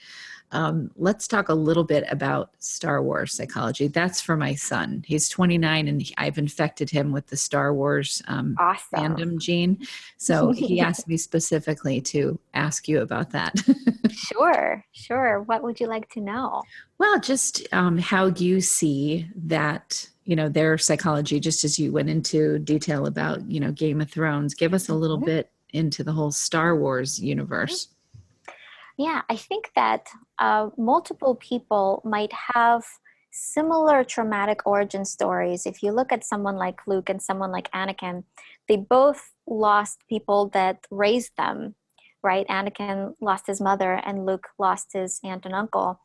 um, 0.52 0.90
let's 0.96 1.26
talk 1.26 1.48
a 1.48 1.54
little 1.54 1.84
bit 1.84 2.04
about 2.10 2.50
Star 2.58 3.02
Wars 3.02 3.32
psychology. 3.32 3.88
That's 3.88 4.20
for 4.20 4.36
my 4.36 4.54
son. 4.54 5.04
He's 5.06 5.28
29, 5.28 5.88
and 5.88 6.12
I've 6.18 6.38
infected 6.38 6.88
him 6.88 7.12
with 7.12 7.26
the 7.26 7.36
Star 7.36 7.74
Wars 7.74 8.22
um, 8.28 8.56
awesome. 8.58 8.86
fandom 8.94 9.38
gene. 9.38 9.78
So 10.16 10.52
he 10.52 10.80
asked 10.86 11.08
me 11.08 11.16
specifically 11.16 12.00
to 12.02 12.38
ask 12.54 12.88
you 12.88 13.00
about 13.00 13.30
that. 13.30 13.54
sure, 14.10 14.84
sure. 14.92 15.42
What 15.42 15.62
would 15.62 15.80
you 15.80 15.88
like 15.88 16.08
to 16.10 16.20
know? 16.20 16.62
Well, 16.98 17.18
just 17.18 17.66
um, 17.72 17.98
how 17.98 18.26
you 18.26 18.60
see 18.60 19.28
that 19.34 20.08
you 20.24 20.36
know 20.36 20.48
their 20.48 20.76
psychology 20.78 21.38
just 21.38 21.62
as 21.62 21.78
you 21.78 21.92
went 21.92 22.10
into 22.10 22.58
detail 22.58 23.06
about 23.06 23.48
you 23.48 23.60
know 23.60 23.70
game 23.70 24.00
of 24.00 24.10
thrones 24.10 24.54
give 24.54 24.74
us 24.74 24.88
a 24.88 24.94
little 24.94 25.18
mm-hmm. 25.18 25.26
bit 25.26 25.52
into 25.72 26.02
the 26.02 26.10
whole 26.10 26.32
star 26.32 26.74
wars 26.74 27.20
universe 27.20 27.90
yeah, 28.96 29.22
I 29.28 29.36
think 29.36 29.70
that 29.76 30.08
uh, 30.38 30.70
multiple 30.76 31.34
people 31.36 32.02
might 32.04 32.32
have 32.54 32.84
similar 33.36 34.02
traumatic 34.02 34.66
origin 34.66 35.04
stories. 35.04 35.66
If 35.66 35.82
you 35.82 35.92
look 35.92 36.12
at 36.12 36.24
someone 36.24 36.56
like 36.56 36.86
Luke 36.86 37.08
and 37.08 37.20
someone 37.20 37.52
like 37.52 37.70
Anakin, 37.72 38.24
they 38.68 38.76
both 38.76 39.30
lost 39.46 39.98
people 40.08 40.48
that 40.50 40.86
raised 40.90 41.32
them, 41.36 41.74
right? 42.22 42.46
Anakin 42.48 43.14
lost 43.20 43.46
his 43.46 43.60
mother, 43.60 43.92
and 43.92 44.26
Luke 44.26 44.48
lost 44.58 44.92
his 44.92 45.20
aunt 45.22 45.44
and 45.44 45.54
uncle. 45.54 46.00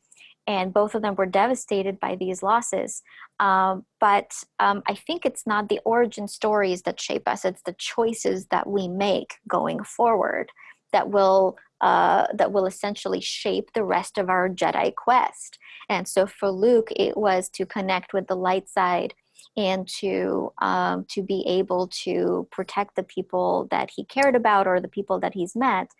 And 0.47 0.73
both 0.73 0.95
of 0.95 1.03
them 1.03 1.15
were 1.15 1.27
devastated 1.27 1.99
by 1.99 2.15
these 2.15 2.41
losses. 2.41 3.03
Um, 3.39 3.85
but 3.99 4.31
um, 4.59 4.81
I 4.87 4.95
think 4.95 5.23
it's 5.23 5.45
not 5.45 5.69
the 5.69 5.79
origin 5.85 6.27
stories 6.27 6.81
that 6.81 6.99
shape 6.99 7.27
us, 7.27 7.45
it's 7.45 7.61
the 7.61 7.75
choices 7.77 8.47
that 8.47 8.67
we 8.67 8.87
make 8.87 9.35
going 9.47 9.83
forward 9.83 10.51
that 10.91 11.09
will 11.09 11.57
uh, 11.81 12.27
that 12.35 12.51
will 12.51 12.67
essentially 12.67 13.19
shape 13.19 13.73
the 13.73 13.83
rest 13.83 14.19
of 14.19 14.29
our 14.29 14.47
Jedi 14.47 14.93
quest. 14.93 15.57
And 15.89 16.07
so 16.07 16.27
for 16.27 16.51
Luke, 16.51 16.89
it 16.95 17.17
was 17.17 17.49
to 17.49 17.65
connect 17.65 18.13
with 18.13 18.27
the 18.27 18.35
light 18.35 18.69
side 18.69 19.15
and 19.57 19.87
to 19.99 20.53
um, 20.61 21.05
to 21.09 21.23
be 21.23 21.43
able 21.47 21.87
to 22.03 22.47
protect 22.51 22.95
the 22.95 23.03
people 23.03 23.67
that 23.71 23.89
he 23.95 24.05
cared 24.05 24.35
about 24.35 24.67
or 24.67 24.79
the 24.79 24.87
people 24.87 25.19
that 25.19 25.33
he's 25.33 25.55
met. 25.55 25.91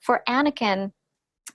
For 0.00 0.22
Anakin, 0.28 0.92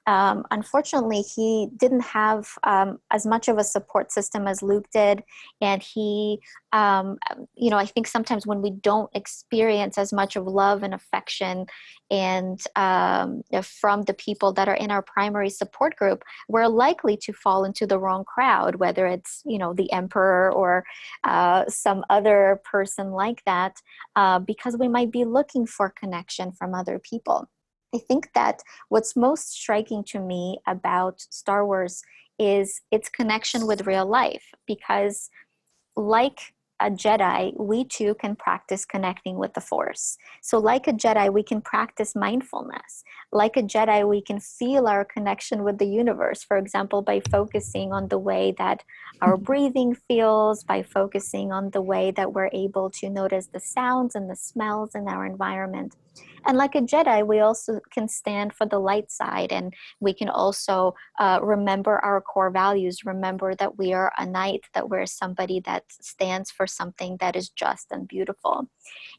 um, 0.08 0.44
unfortunately, 0.52 1.22
he 1.22 1.70
didn't 1.78 2.02
have 2.02 2.50
um, 2.64 3.00
as 3.12 3.26
much 3.26 3.48
of 3.48 3.58
a 3.58 3.64
support 3.64 4.12
system 4.12 4.48
as 4.48 4.62
Luke 4.62 4.88
did. 4.94 5.24
And 5.62 5.82
he, 5.82 6.40
um, 6.72 7.18
you 7.56 7.70
know, 7.70 7.78
I 7.78 7.86
think 7.86 8.08
sometimes 8.08 8.46
when 8.46 8.62
we 8.62 8.72
don't 8.72 9.10
experience 9.14 9.98
as 9.98 10.14
much 10.14 10.36
of 10.36 10.46
love 10.46 10.84
and 10.84 10.94
affection 10.94 11.66
and 12.12 12.62
um, 12.76 13.42
from 13.64 14.04
the 14.04 14.14
people 14.14 14.54
that 14.54 14.68
are 14.68 14.76
in 14.76 14.92
our 14.92 15.02
primary 15.02 15.50
support 15.50 15.96
group, 15.96 16.24
we're 16.48 16.68
likely 16.68 17.18
to 17.18 17.34
fall 17.34 17.64
into 17.64 17.88
the 17.88 18.00
wrong 18.00 18.24
crowd, 18.24 18.76
whether 18.76 19.08
it's, 19.08 19.42
you 19.46 19.58
know, 19.58 19.74
the 19.74 19.92
emperor 19.92 20.52
or 20.52 20.84
uh, 21.24 21.66
some 21.68 22.04
other 22.10 22.62
person 22.64 23.12
like 23.12 23.44
that, 23.46 23.78
uh, 24.16 24.40
because 24.40 24.78
we 24.78 24.88
might 24.88 25.12
be 25.12 25.26
looking 25.26 25.66
for 25.66 25.90
connection 25.90 26.52
from 26.52 26.76
other 26.76 27.00
people. 27.00 27.50
I 27.94 28.00
think 28.00 28.30
that 28.34 28.62
what's 28.90 29.16
most 29.16 29.54
striking 29.54 30.04
to 30.06 30.20
me 30.20 30.60
about 30.68 31.22
Star 31.22 31.66
Wars 31.66 32.04
is 32.40 32.82
its 32.92 33.10
connection 33.10 33.68
with 33.68 33.86
real 33.86 34.08
life 34.08 34.44
because, 34.66 35.30
like 35.96 36.54
a 36.80 36.90
Jedi, 36.90 37.54
we 37.58 37.86
too 37.86 38.16
can 38.16 38.36
practice 38.36 38.84
connecting 38.84 39.38
with 39.38 39.54
the 39.54 39.62
Force. 39.62 40.18
So, 40.42 40.58
like 40.58 40.88
a 40.88 40.92
Jedi, 40.92 41.32
we 41.32 41.44
can 41.44 41.62
practice 41.62 42.16
mindfulness. 42.16 43.04
Like 43.32 43.56
a 43.56 43.62
Jedi, 43.62 44.08
we 44.08 44.22
can 44.22 44.40
feel 44.40 44.88
our 44.88 45.06
connection 45.06 45.64
with 45.64 45.78
the 45.78 45.86
universe, 45.86 46.44
for 46.44 46.58
example, 46.58 47.02
by 47.02 47.22
focusing 47.32 47.94
on 47.94 48.10
the 48.10 48.18
way 48.18 48.54
that 48.58 48.84
our 49.22 49.38
breathing 49.50 49.96
feels, 49.96 50.64
by 50.64 50.84
focusing 50.84 51.52
on 51.52 51.70
the 51.70 51.82
way 51.82 52.12
that 52.12 52.34
we're 52.34 52.50
able 52.52 52.90
to 52.92 53.10
notice 53.10 53.48
the 53.48 53.60
sounds 53.60 54.16
and 54.16 54.30
the 54.30 54.36
smells 54.36 54.96
in 54.96 55.08
our 55.08 55.26
environment. 55.26 55.96
And 56.46 56.58
like 56.58 56.76
a 56.76 56.82
Jedi, 56.82 57.26
we 57.26 57.40
also 57.40 57.80
can 57.92 58.08
stand 58.08 58.54
for 58.54 58.66
the 58.66 58.80
light 58.80 59.12
side 59.12 59.52
and 59.52 59.74
we 60.00 60.14
can 60.14 60.30
also 60.30 60.94
uh, 61.20 61.40
remember 61.42 62.00
our 62.00 62.20
core 62.22 62.52
values. 62.52 63.06
Remember 63.06 63.56
that 63.56 63.78
we 63.78 63.94
are 63.94 64.12
a 64.18 64.26
knight, 64.26 64.62
that 64.74 64.90
we're 64.90 65.06
somebody 65.06 65.62
that 65.62 65.84
stands 65.90 66.52
for 66.52 66.68
something 66.68 67.18
that 67.20 67.36
is 67.36 67.50
just 67.50 67.92
and 67.92 68.08
beautiful. 68.08 68.70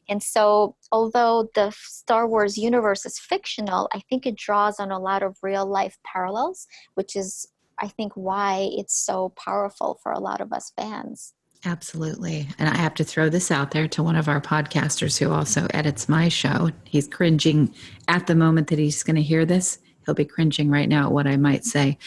And 0.07 0.21
so, 0.21 0.75
although 0.91 1.49
the 1.55 1.71
Star 1.75 2.27
Wars 2.27 2.57
universe 2.57 3.05
is 3.05 3.17
fictional, 3.17 3.89
I 3.91 4.01
think 4.09 4.25
it 4.25 4.35
draws 4.35 4.79
on 4.79 4.91
a 4.91 4.99
lot 4.99 5.23
of 5.23 5.37
real 5.41 5.65
life 5.65 5.97
parallels, 6.03 6.67
which 6.93 7.15
is, 7.15 7.47
I 7.79 7.87
think, 7.87 8.13
why 8.13 8.69
it's 8.71 8.95
so 8.95 9.29
powerful 9.29 9.99
for 10.03 10.11
a 10.11 10.19
lot 10.19 10.41
of 10.41 10.53
us 10.53 10.71
fans. 10.77 11.33
Absolutely. 11.65 12.47
And 12.59 12.69
I 12.69 12.77
have 12.77 12.93
to 12.95 13.03
throw 13.03 13.27
this 13.27 13.49
out 13.49 13.71
there 13.71 13.87
to 13.87 14.03
one 14.03 14.15
of 14.15 14.27
our 14.27 14.39
podcasters 14.39 15.17
who 15.17 15.31
also 15.31 15.65
edits 15.73 16.07
my 16.07 16.29
show. 16.29 16.69
He's 16.83 17.07
cringing 17.07 17.73
at 18.07 18.27
the 18.27 18.35
moment 18.35 18.67
that 18.67 18.77
he's 18.77 19.01
going 19.01 19.15
to 19.15 19.23
hear 19.23 19.45
this. 19.45 19.79
He'll 20.05 20.13
be 20.13 20.25
cringing 20.25 20.69
right 20.69 20.87
now 20.87 21.07
at 21.07 21.11
what 21.11 21.25
I 21.25 21.37
might 21.37 21.65
say. 21.65 21.97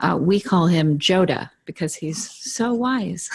Uh, 0.00 0.18
we 0.20 0.38
call 0.38 0.66
him 0.66 0.98
Joda 0.98 1.48
because 1.64 1.94
he's 1.94 2.30
so 2.30 2.74
wise. 2.74 3.30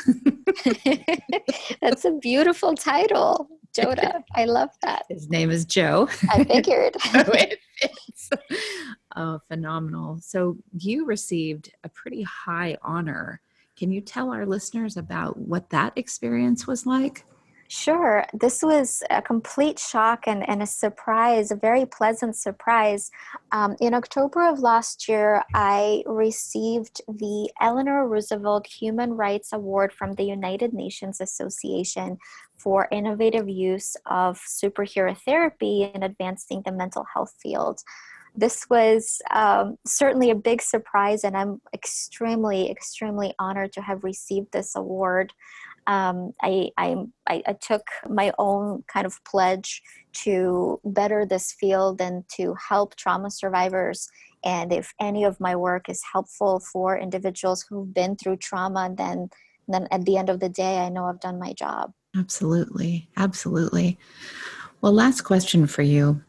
That's 1.82 2.06
a 2.06 2.12
beautiful 2.12 2.76
title, 2.76 3.50
Joda. 3.74 4.22
I 4.36 4.46
love 4.46 4.70
that. 4.84 5.06
His 5.10 5.30
name 5.30 5.50
is 5.50 5.66
Joe. 5.66 6.08
I 6.30 6.44
figured. 6.44 6.96
oh, 7.16 8.38
oh, 9.16 9.40
phenomenal. 9.48 10.20
So 10.22 10.58
you 10.78 11.06
received 11.06 11.72
a 11.84 11.90
pretty 11.90 12.22
high 12.22 12.78
honor 12.84 13.42
can 13.82 13.92
you 13.92 14.00
tell 14.00 14.32
our 14.32 14.46
listeners 14.46 14.96
about 14.96 15.38
what 15.40 15.72
that 15.72 15.92
experience 15.96 16.68
was 16.68 16.86
like? 16.86 17.26
Sure. 17.68 18.24
This 18.32 18.62
was 18.62 19.02
a 19.10 19.24
complete 19.24 19.80
shock 19.80 20.28
and, 20.28 20.48
and 20.48 20.62
a 20.62 20.68
surprise, 20.68 21.50
a 21.50 21.56
very 21.56 21.88
pleasant 21.88 22.36
surprise. 22.36 23.10
Um, 23.52 23.76
in 23.82 23.96
October 23.96 24.48
of 24.48 24.60
last 24.60 25.10
year, 25.10 25.42
I 25.56 26.04
received 26.06 27.02
the 27.08 27.50
Eleanor 27.60 28.08
Roosevelt 28.08 28.68
Human 28.68 29.14
Rights 29.14 29.52
Award 29.52 29.94
from 29.94 30.14
the 30.14 30.26
United 30.26 30.74
Nations 30.74 31.20
Association 31.20 32.20
for 32.60 32.88
innovative 32.92 33.50
use 33.50 33.96
of 34.06 34.40
superhero 34.42 35.18
therapy 35.18 35.90
in 35.96 36.04
advancing 36.04 36.62
the 36.64 36.72
mental 36.72 37.08
health 37.16 37.34
field 37.42 37.82
this 38.36 38.66
was 38.70 39.22
um, 39.32 39.78
certainly 39.86 40.30
a 40.30 40.36
big 40.36 40.62
surprise, 40.62 41.24
and 41.24 41.36
I'm 41.36 41.62
extremely, 41.74 42.70
extremely 42.72 43.34
honored 43.40 43.74
to 43.74 43.82
have 43.82 44.04
received 44.04 44.54
this 44.54 44.76
award. 44.76 45.34
Um, 45.88 46.34
I, 46.42 46.70
I, 46.78 46.96
I, 47.28 47.54
took 47.60 47.82
my 48.08 48.32
own 48.38 48.84
kind 48.88 49.08
of 49.08 49.20
pledge 49.26 49.82
to 50.24 50.80
better 50.86 51.26
this 51.26 51.52
field 51.52 52.00
and 52.00 52.24
to 52.36 52.56
help 52.70 52.96
trauma 52.96 53.32
survivors. 53.32 54.08
And 54.44 54.72
if 54.72 54.94
any 55.02 55.24
of 55.24 55.40
my 55.40 55.56
work 55.56 55.90
is 55.90 56.04
helpful 56.14 56.60
for 56.60 57.00
individuals 57.00 57.66
who've 57.68 57.92
been 57.92 58.16
through 58.16 58.38
trauma, 58.38 58.94
then, 58.96 59.32
then 59.68 59.88
at 59.90 60.06
the 60.06 60.18
end 60.18 60.30
of 60.30 60.40
the 60.40 60.50
day, 60.50 60.78
I 60.78 60.90
know 60.90 61.06
I've 61.06 61.20
done 61.20 61.40
my 61.40 61.54
job. 61.54 61.94
Absolutely. 62.16 63.10
Absolutely. 63.18 63.98
Well, 64.82 64.94
last 64.94 65.22
question 65.22 65.66
for 65.66 65.82
you 65.82 66.22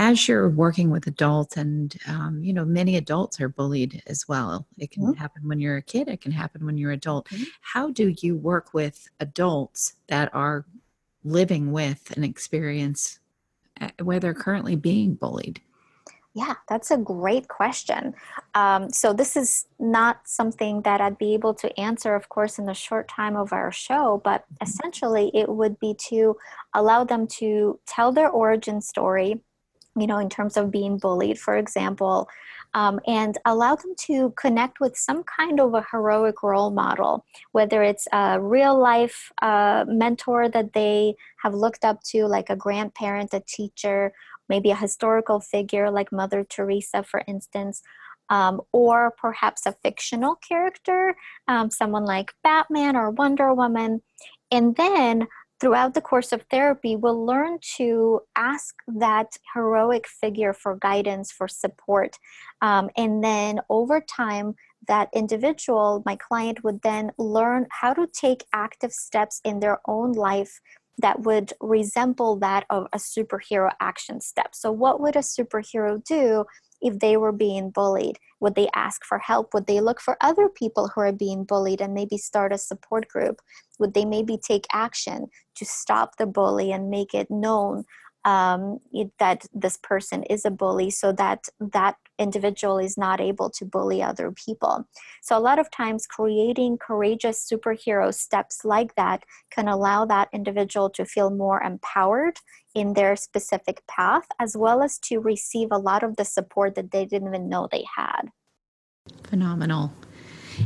as 0.00 0.26
you're 0.26 0.48
working 0.48 0.88
with 0.88 1.06
adults, 1.06 1.58
and 1.58 1.94
um, 2.08 2.42
you 2.42 2.54
know, 2.54 2.64
many 2.64 2.96
adults 2.96 3.38
are 3.38 3.50
bullied 3.50 4.02
as 4.06 4.26
well. 4.26 4.66
It 4.78 4.90
can 4.90 5.02
mm-hmm. 5.02 5.12
happen 5.12 5.46
when 5.46 5.60
you're 5.60 5.76
a 5.76 5.82
kid. 5.82 6.08
It 6.08 6.22
can 6.22 6.32
happen 6.32 6.64
when 6.64 6.78
you're 6.78 6.92
adult. 6.92 7.28
Mm-hmm. 7.28 7.44
How 7.60 7.90
do 7.90 8.14
you 8.22 8.34
work 8.34 8.72
with 8.72 9.06
adults 9.20 9.96
that 10.08 10.34
are 10.34 10.64
living 11.22 11.70
with 11.70 12.16
an 12.16 12.24
experience 12.24 13.20
uh, 13.78 13.90
where 14.02 14.18
they're 14.18 14.32
currently 14.32 14.74
being 14.74 15.16
bullied? 15.16 15.60
Yeah, 16.32 16.54
that's 16.66 16.90
a 16.90 16.96
great 16.96 17.48
question. 17.48 18.14
Um, 18.54 18.88
so, 18.88 19.12
this 19.12 19.36
is 19.36 19.66
not 19.78 20.20
something 20.24 20.80
that 20.80 21.02
I'd 21.02 21.18
be 21.18 21.34
able 21.34 21.52
to 21.54 21.78
answer, 21.78 22.14
of 22.14 22.30
course, 22.30 22.58
in 22.58 22.64
the 22.64 22.72
short 22.72 23.06
time 23.08 23.36
of 23.36 23.52
our 23.52 23.70
show, 23.70 24.22
but 24.24 24.44
mm-hmm. 24.44 24.64
essentially 24.64 25.30
it 25.34 25.50
would 25.50 25.78
be 25.78 25.94
to 26.08 26.38
allow 26.72 27.04
them 27.04 27.26
to 27.40 27.78
tell 27.86 28.12
their 28.12 28.30
origin 28.30 28.80
story, 28.80 29.42
you 29.96 30.06
know, 30.06 30.18
in 30.18 30.28
terms 30.28 30.56
of 30.56 30.70
being 30.70 30.98
bullied, 30.98 31.38
for 31.38 31.56
example, 31.56 32.28
um, 32.74 33.00
and 33.06 33.36
allow 33.44 33.74
them 33.74 33.94
to 33.96 34.30
connect 34.36 34.80
with 34.80 34.96
some 34.96 35.24
kind 35.24 35.60
of 35.60 35.74
a 35.74 35.86
heroic 35.90 36.42
role 36.42 36.70
model, 36.70 37.24
whether 37.52 37.82
it's 37.82 38.06
a 38.12 38.40
real 38.40 38.78
life 38.78 39.32
uh, 39.42 39.84
mentor 39.88 40.48
that 40.48 40.72
they 40.72 41.14
have 41.42 41.54
looked 41.54 41.84
up 41.84 42.02
to, 42.04 42.26
like 42.26 42.50
a 42.50 42.56
grandparent, 42.56 43.34
a 43.34 43.42
teacher, 43.46 44.12
maybe 44.48 44.70
a 44.70 44.76
historical 44.76 45.40
figure 45.40 45.90
like 45.90 46.12
Mother 46.12 46.44
Teresa, 46.44 47.02
for 47.02 47.22
instance, 47.26 47.82
um, 48.28 48.60
or 48.72 49.12
perhaps 49.18 49.66
a 49.66 49.72
fictional 49.82 50.36
character, 50.36 51.16
um, 51.48 51.70
someone 51.70 52.04
like 52.04 52.32
Batman 52.44 52.96
or 52.96 53.10
Wonder 53.10 53.52
Woman. 53.52 54.02
And 54.52 54.76
then 54.76 55.26
throughout 55.60 55.94
the 55.94 56.00
course 56.00 56.32
of 56.32 56.42
therapy, 56.50 56.96
we'll 56.96 57.24
learn 57.24 57.58
to 57.76 58.20
ask 58.36 58.74
that 58.88 59.36
heroic 59.54 60.06
figure 60.08 60.52
for 60.52 60.76
guidance, 60.76 61.30
for 61.30 61.46
support. 61.46 62.16
Um, 62.62 62.90
and 62.96 63.22
then 63.22 63.60
over 63.68 64.00
time, 64.00 64.54
that 64.88 65.10
individual, 65.14 66.02
my 66.06 66.16
client, 66.16 66.64
would 66.64 66.80
then 66.82 67.12
learn 67.18 67.66
how 67.70 67.92
to 67.92 68.06
take 68.06 68.44
active 68.54 68.92
steps 68.92 69.40
in 69.44 69.60
their 69.60 69.80
own 69.86 70.12
life 70.12 70.60
that 70.98 71.20
would 71.20 71.52
resemble 71.60 72.36
that 72.36 72.64
of 72.70 72.86
a 72.92 72.98
superhero 72.98 73.70
action 73.80 74.20
step. 74.20 74.54
So, 74.54 74.72
what 74.72 75.00
would 75.00 75.16
a 75.16 75.20
superhero 75.20 76.02
do 76.02 76.44
if 76.80 76.98
they 76.98 77.16
were 77.16 77.32
being 77.32 77.70
bullied? 77.70 78.18
Would 78.40 78.54
they 78.54 78.68
ask 78.74 79.04
for 79.04 79.18
help? 79.18 79.52
Would 79.52 79.66
they 79.66 79.80
look 79.80 80.00
for 80.00 80.16
other 80.20 80.48
people 80.48 80.88
who 80.88 81.00
are 81.02 81.12
being 81.12 81.44
bullied 81.44 81.80
and 81.80 81.94
maybe 81.94 82.16
start 82.16 82.52
a 82.52 82.58
support 82.58 83.08
group? 83.08 83.40
Would 83.80 83.94
they 83.94 84.04
maybe 84.04 84.38
take 84.38 84.66
action 84.72 85.26
to 85.56 85.64
stop 85.64 86.16
the 86.16 86.26
bully 86.26 86.70
and 86.70 86.90
make 86.90 87.14
it 87.14 87.30
known 87.30 87.84
um, 88.24 88.80
that 89.18 89.46
this 89.52 89.78
person 89.82 90.22
is 90.24 90.44
a 90.44 90.50
bully 90.50 90.90
so 90.90 91.12
that 91.12 91.48
that 91.58 91.96
individual 92.18 92.78
is 92.78 92.98
not 92.98 93.20
able 93.20 93.48
to 93.48 93.64
bully 93.64 94.02
other 94.02 94.30
people. 94.32 94.86
So, 95.22 95.36
a 95.36 95.40
lot 95.40 95.58
of 95.58 95.70
times, 95.70 96.06
creating 96.06 96.78
courageous 96.78 97.48
superhero 97.50 98.12
steps 98.12 98.64
like 98.64 98.94
that 98.96 99.24
can 99.50 99.68
allow 99.68 100.04
that 100.04 100.28
individual 100.32 100.90
to 100.90 101.04
feel 101.04 101.30
more 101.30 101.62
empowered 101.62 102.38
in 102.74 102.92
their 102.92 103.16
specific 103.16 103.82
path, 103.86 104.26
as 104.38 104.56
well 104.56 104.82
as 104.82 104.98
to 104.98 105.18
receive 105.18 105.68
a 105.70 105.78
lot 105.78 106.02
of 106.02 106.16
the 106.16 106.24
support 106.24 106.74
that 106.74 106.90
they 106.90 107.06
didn't 107.06 107.28
even 107.28 107.48
know 107.48 107.68
they 107.70 107.84
had. 107.96 108.30
Phenomenal. 109.24 109.92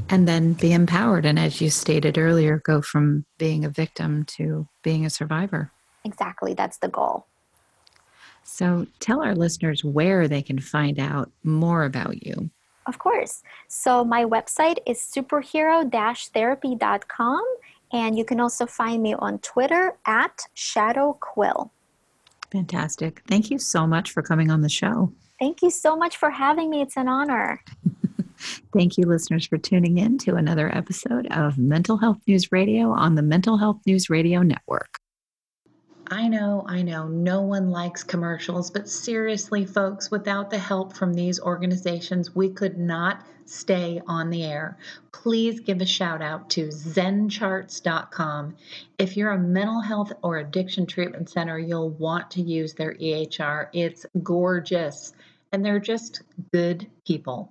And 0.09 0.29
then 0.29 0.53
be 0.55 0.73
empowered. 0.73 1.25
And 1.27 1.39
as 1.39 1.61
you 1.61 1.71
stated 1.71 2.19
earlier, 2.19 2.61
go 2.65 2.83
from 2.83 3.25
being 3.39 3.65
a 3.65 3.71
victim 3.71 4.25
to 4.37 4.69
being 4.83 5.05
a 5.05 5.11
survivor. 5.11 5.71
Exactly. 6.05 6.55
That's 6.55 6.79
the 6.79 6.89
goal. 6.89 7.27
So 8.43 8.87
tell 9.01 9.23
our 9.23 9.35
listeners 9.35 9.83
where 9.83 10.29
they 10.29 10.43
can 10.43 10.61
find 10.61 10.99
out 10.99 11.33
more 11.43 11.85
about 11.85 12.25
you. 12.27 12.51
Of 12.87 12.99
course. 12.99 13.43
So 13.69 14.05
my 14.05 14.25
website 14.25 14.79
is 14.87 14.99
superhero 14.99 15.91
therapy.com. 16.33 17.43
And 17.93 18.19
you 18.19 18.25
can 18.25 18.41
also 18.41 18.67
find 18.67 19.03
me 19.03 19.15
on 19.15 19.39
Twitter 19.39 19.97
at 20.05 20.47
Shadow 20.55 21.17
Quill. 21.21 21.73
Fantastic. 22.51 23.23
Thank 23.29 23.51
you 23.51 23.59
so 23.59 23.87
much 23.87 24.11
for 24.11 24.23
coming 24.23 24.51
on 24.51 24.61
the 24.61 24.69
show. 24.69 25.13
Thank 25.39 25.63
you 25.63 25.71
so 25.71 25.97
much 25.97 26.17
for 26.17 26.31
having 26.31 26.71
me. 26.71 26.83
It's 26.83 26.97
an 26.97 27.09
honor. 27.09 27.63
Thank 28.73 28.99
you, 28.99 29.05
listeners, 29.07 29.47
for 29.47 29.59
tuning 29.59 29.99
in 29.99 30.19
to 30.19 30.37
another 30.37 30.75
episode 30.75 31.27
of 31.31 31.59
Mental 31.59 31.97
Health 31.97 32.19
News 32.27 32.53
Radio 32.53 32.91
on 32.91 33.15
the 33.15 33.23
Mental 33.23 33.57
Health 33.57 33.81
News 33.87 34.11
Radio 34.11 34.43
Network. 34.43 34.99
I 36.11 36.29
know, 36.29 36.65
I 36.69 36.83
know, 36.83 37.09
no 37.09 37.41
one 37.41 37.71
likes 37.71 38.05
commercials, 38.05 38.71
but 38.71 38.89
seriously, 38.89 39.65
folks, 39.65 40.11
without 40.11 40.51
the 40.51 40.59
help 40.59 40.95
from 40.95 41.15
these 41.15 41.41
organizations, 41.41 42.35
we 42.35 42.51
could 42.51 42.77
not 42.77 43.25
stay 43.47 44.03
on 44.07 44.29
the 44.29 44.45
air. 44.45 44.77
Please 45.13 45.61
give 45.61 45.81
a 45.81 45.87
shout 45.87 46.21
out 46.21 46.51
to 46.51 46.69
zencharts.com. 46.69 48.55
If 48.99 49.17
you're 49.17 49.33
a 49.33 49.39
mental 49.39 49.81
health 49.81 50.13
or 50.23 50.39
addiction 50.39 50.87
treatment 50.87 51.31
center, 51.31 51.59
you'll 51.59 51.91
want 51.91 52.31
to 52.33 52.43
use 52.43 52.75
their 52.75 52.95
EHR. 52.95 53.69
It's 53.73 54.05
gorgeous, 54.23 55.15
and 55.53 55.65
they're 55.65 55.81
just 55.81 56.23
good 56.53 56.87
people 57.07 57.51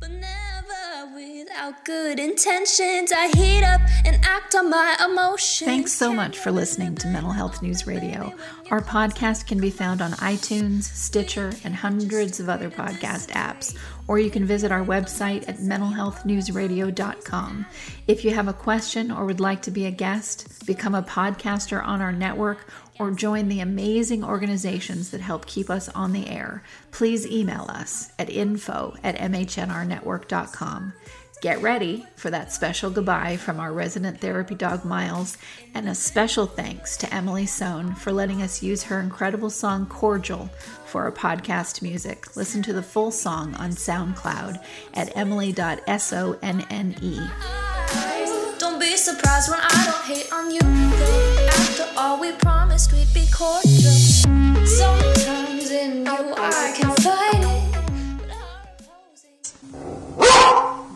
But 0.00 0.10
never 0.10 1.14
without 1.14 1.84
good 1.84 2.18
intentions. 2.18 3.12
I 3.12 3.28
heat 3.36 3.62
up 3.62 3.80
and 4.04 4.18
act 4.24 4.54
on 4.54 4.70
my 4.70 4.96
emotions. 5.04 5.66
Thanks 5.66 5.92
so 5.92 6.12
much 6.12 6.38
for 6.38 6.50
listening 6.50 6.94
to 6.96 7.08
Mental 7.08 7.32
Health 7.32 7.62
News 7.62 7.86
Radio. 7.86 8.34
Our 8.70 8.80
podcast 8.80 9.46
can 9.46 9.60
be 9.60 9.70
found 9.70 10.02
on 10.02 10.12
iTunes, 10.12 10.84
Stitcher, 10.84 11.52
and 11.64 11.74
hundreds 11.74 12.40
of 12.40 12.48
other 12.48 12.70
podcast 12.70 13.30
apps 13.30 13.76
or 14.06 14.18
you 14.18 14.30
can 14.30 14.44
visit 14.44 14.70
our 14.70 14.84
website 14.84 15.48
at 15.48 15.56
mentalhealthnewsradio.com. 15.56 17.64
If 18.06 18.22
you 18.24 18.34
have 18.34 18.48
a 18.48 18.52
question 18.52 19.10
or 19.10 19.24
would 19.24 19.40
like 19.40 19.62
to 19.62 19.70
be 19.70 19.86
a 19.86 19.90
guest, 19.90 20.66
become 20.66 20.94
a 20.94 21.02
podcaster 21.02 21.82
on 21.84 22.02
our 22.02 22.12
network, 22.12 22.68
or 23.00 23.10
join 23.10 23.48
the 23.48 23.58
amazing 23.60 24.22
organizations 24.22 25.10
that 25.10 25.20
help 25.20 25.46
keep 25.46 25.68
us 25.68 25.88
on 25.90 26.12
the 26.12 26.28
air, 26.28 26.62
please 26.92 27.26
email 27.26 27.66
us 27.68 28.12
at 28.18 28.30
info 28.30 28.94
at 29.02 29.16
mhnrnetwork.com. 29.84 30.92
Get 31.40 31.60
ready 31.60 32.06
for 32.16 32.30
that 32.30 32.52
special 32.52 32.88
goodbye 32.88 33.36
from 33.36 33.60
our 33.60 33.70
resident 33.70 34.18
therapy 34.18 34.54
dog 34.54 34.82
Miles, 34.82 35.36
and 35.74 35.86
a 35.88 35.94
special 35.94 36.46
thanks 36.46 36.96
to 36.96 37.14
Emily 37.14 37.44
Sohn 37.44 37.94
for 37.94 38.12
letting 38.12 38.40
us 38.40 38.62
use 38.62 38.84
her 38.84 38.98
incredible 38.98 39.50
song 39.50 39.84
Cordial 39.84 40.48
for 40.86 41.02
our 41.02 41.12
podcast 41.12 41.82
music. 41.82 42.34
Listen 42.34 42.62
to 42.62 42.72
the 42.72 42.82
full 42.82 43.10
song 43.10 43.54
on 43.56 43.72
SoundCloud 43.72 44.58
at 44.94 45.14
emily.sonne. 45.14 46.40
Don't 48.58 48.80
be 48.80 48.96
surprised 48.96 49.50
when 49.50 49.60
I 49.60 49.84
don't 49.84 50.04
hate 50.06 50.32
on 50.32 50.50
you. 50.50 50.60
After 51.48 51.86
all, 51.98 52.18
we 52.18 52.32
promised 52.32 52.90
we'd 52.90 53.12
be 53.12 53.26
cordial. 53.30 53.92
Sometimes 54.64 55.70
in 55.70 56.06
you, 56.06 56.34
I 56.38 56.74
can 56.74 56.96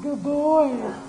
Good 0.09 0.23
boy. 0.23 1.08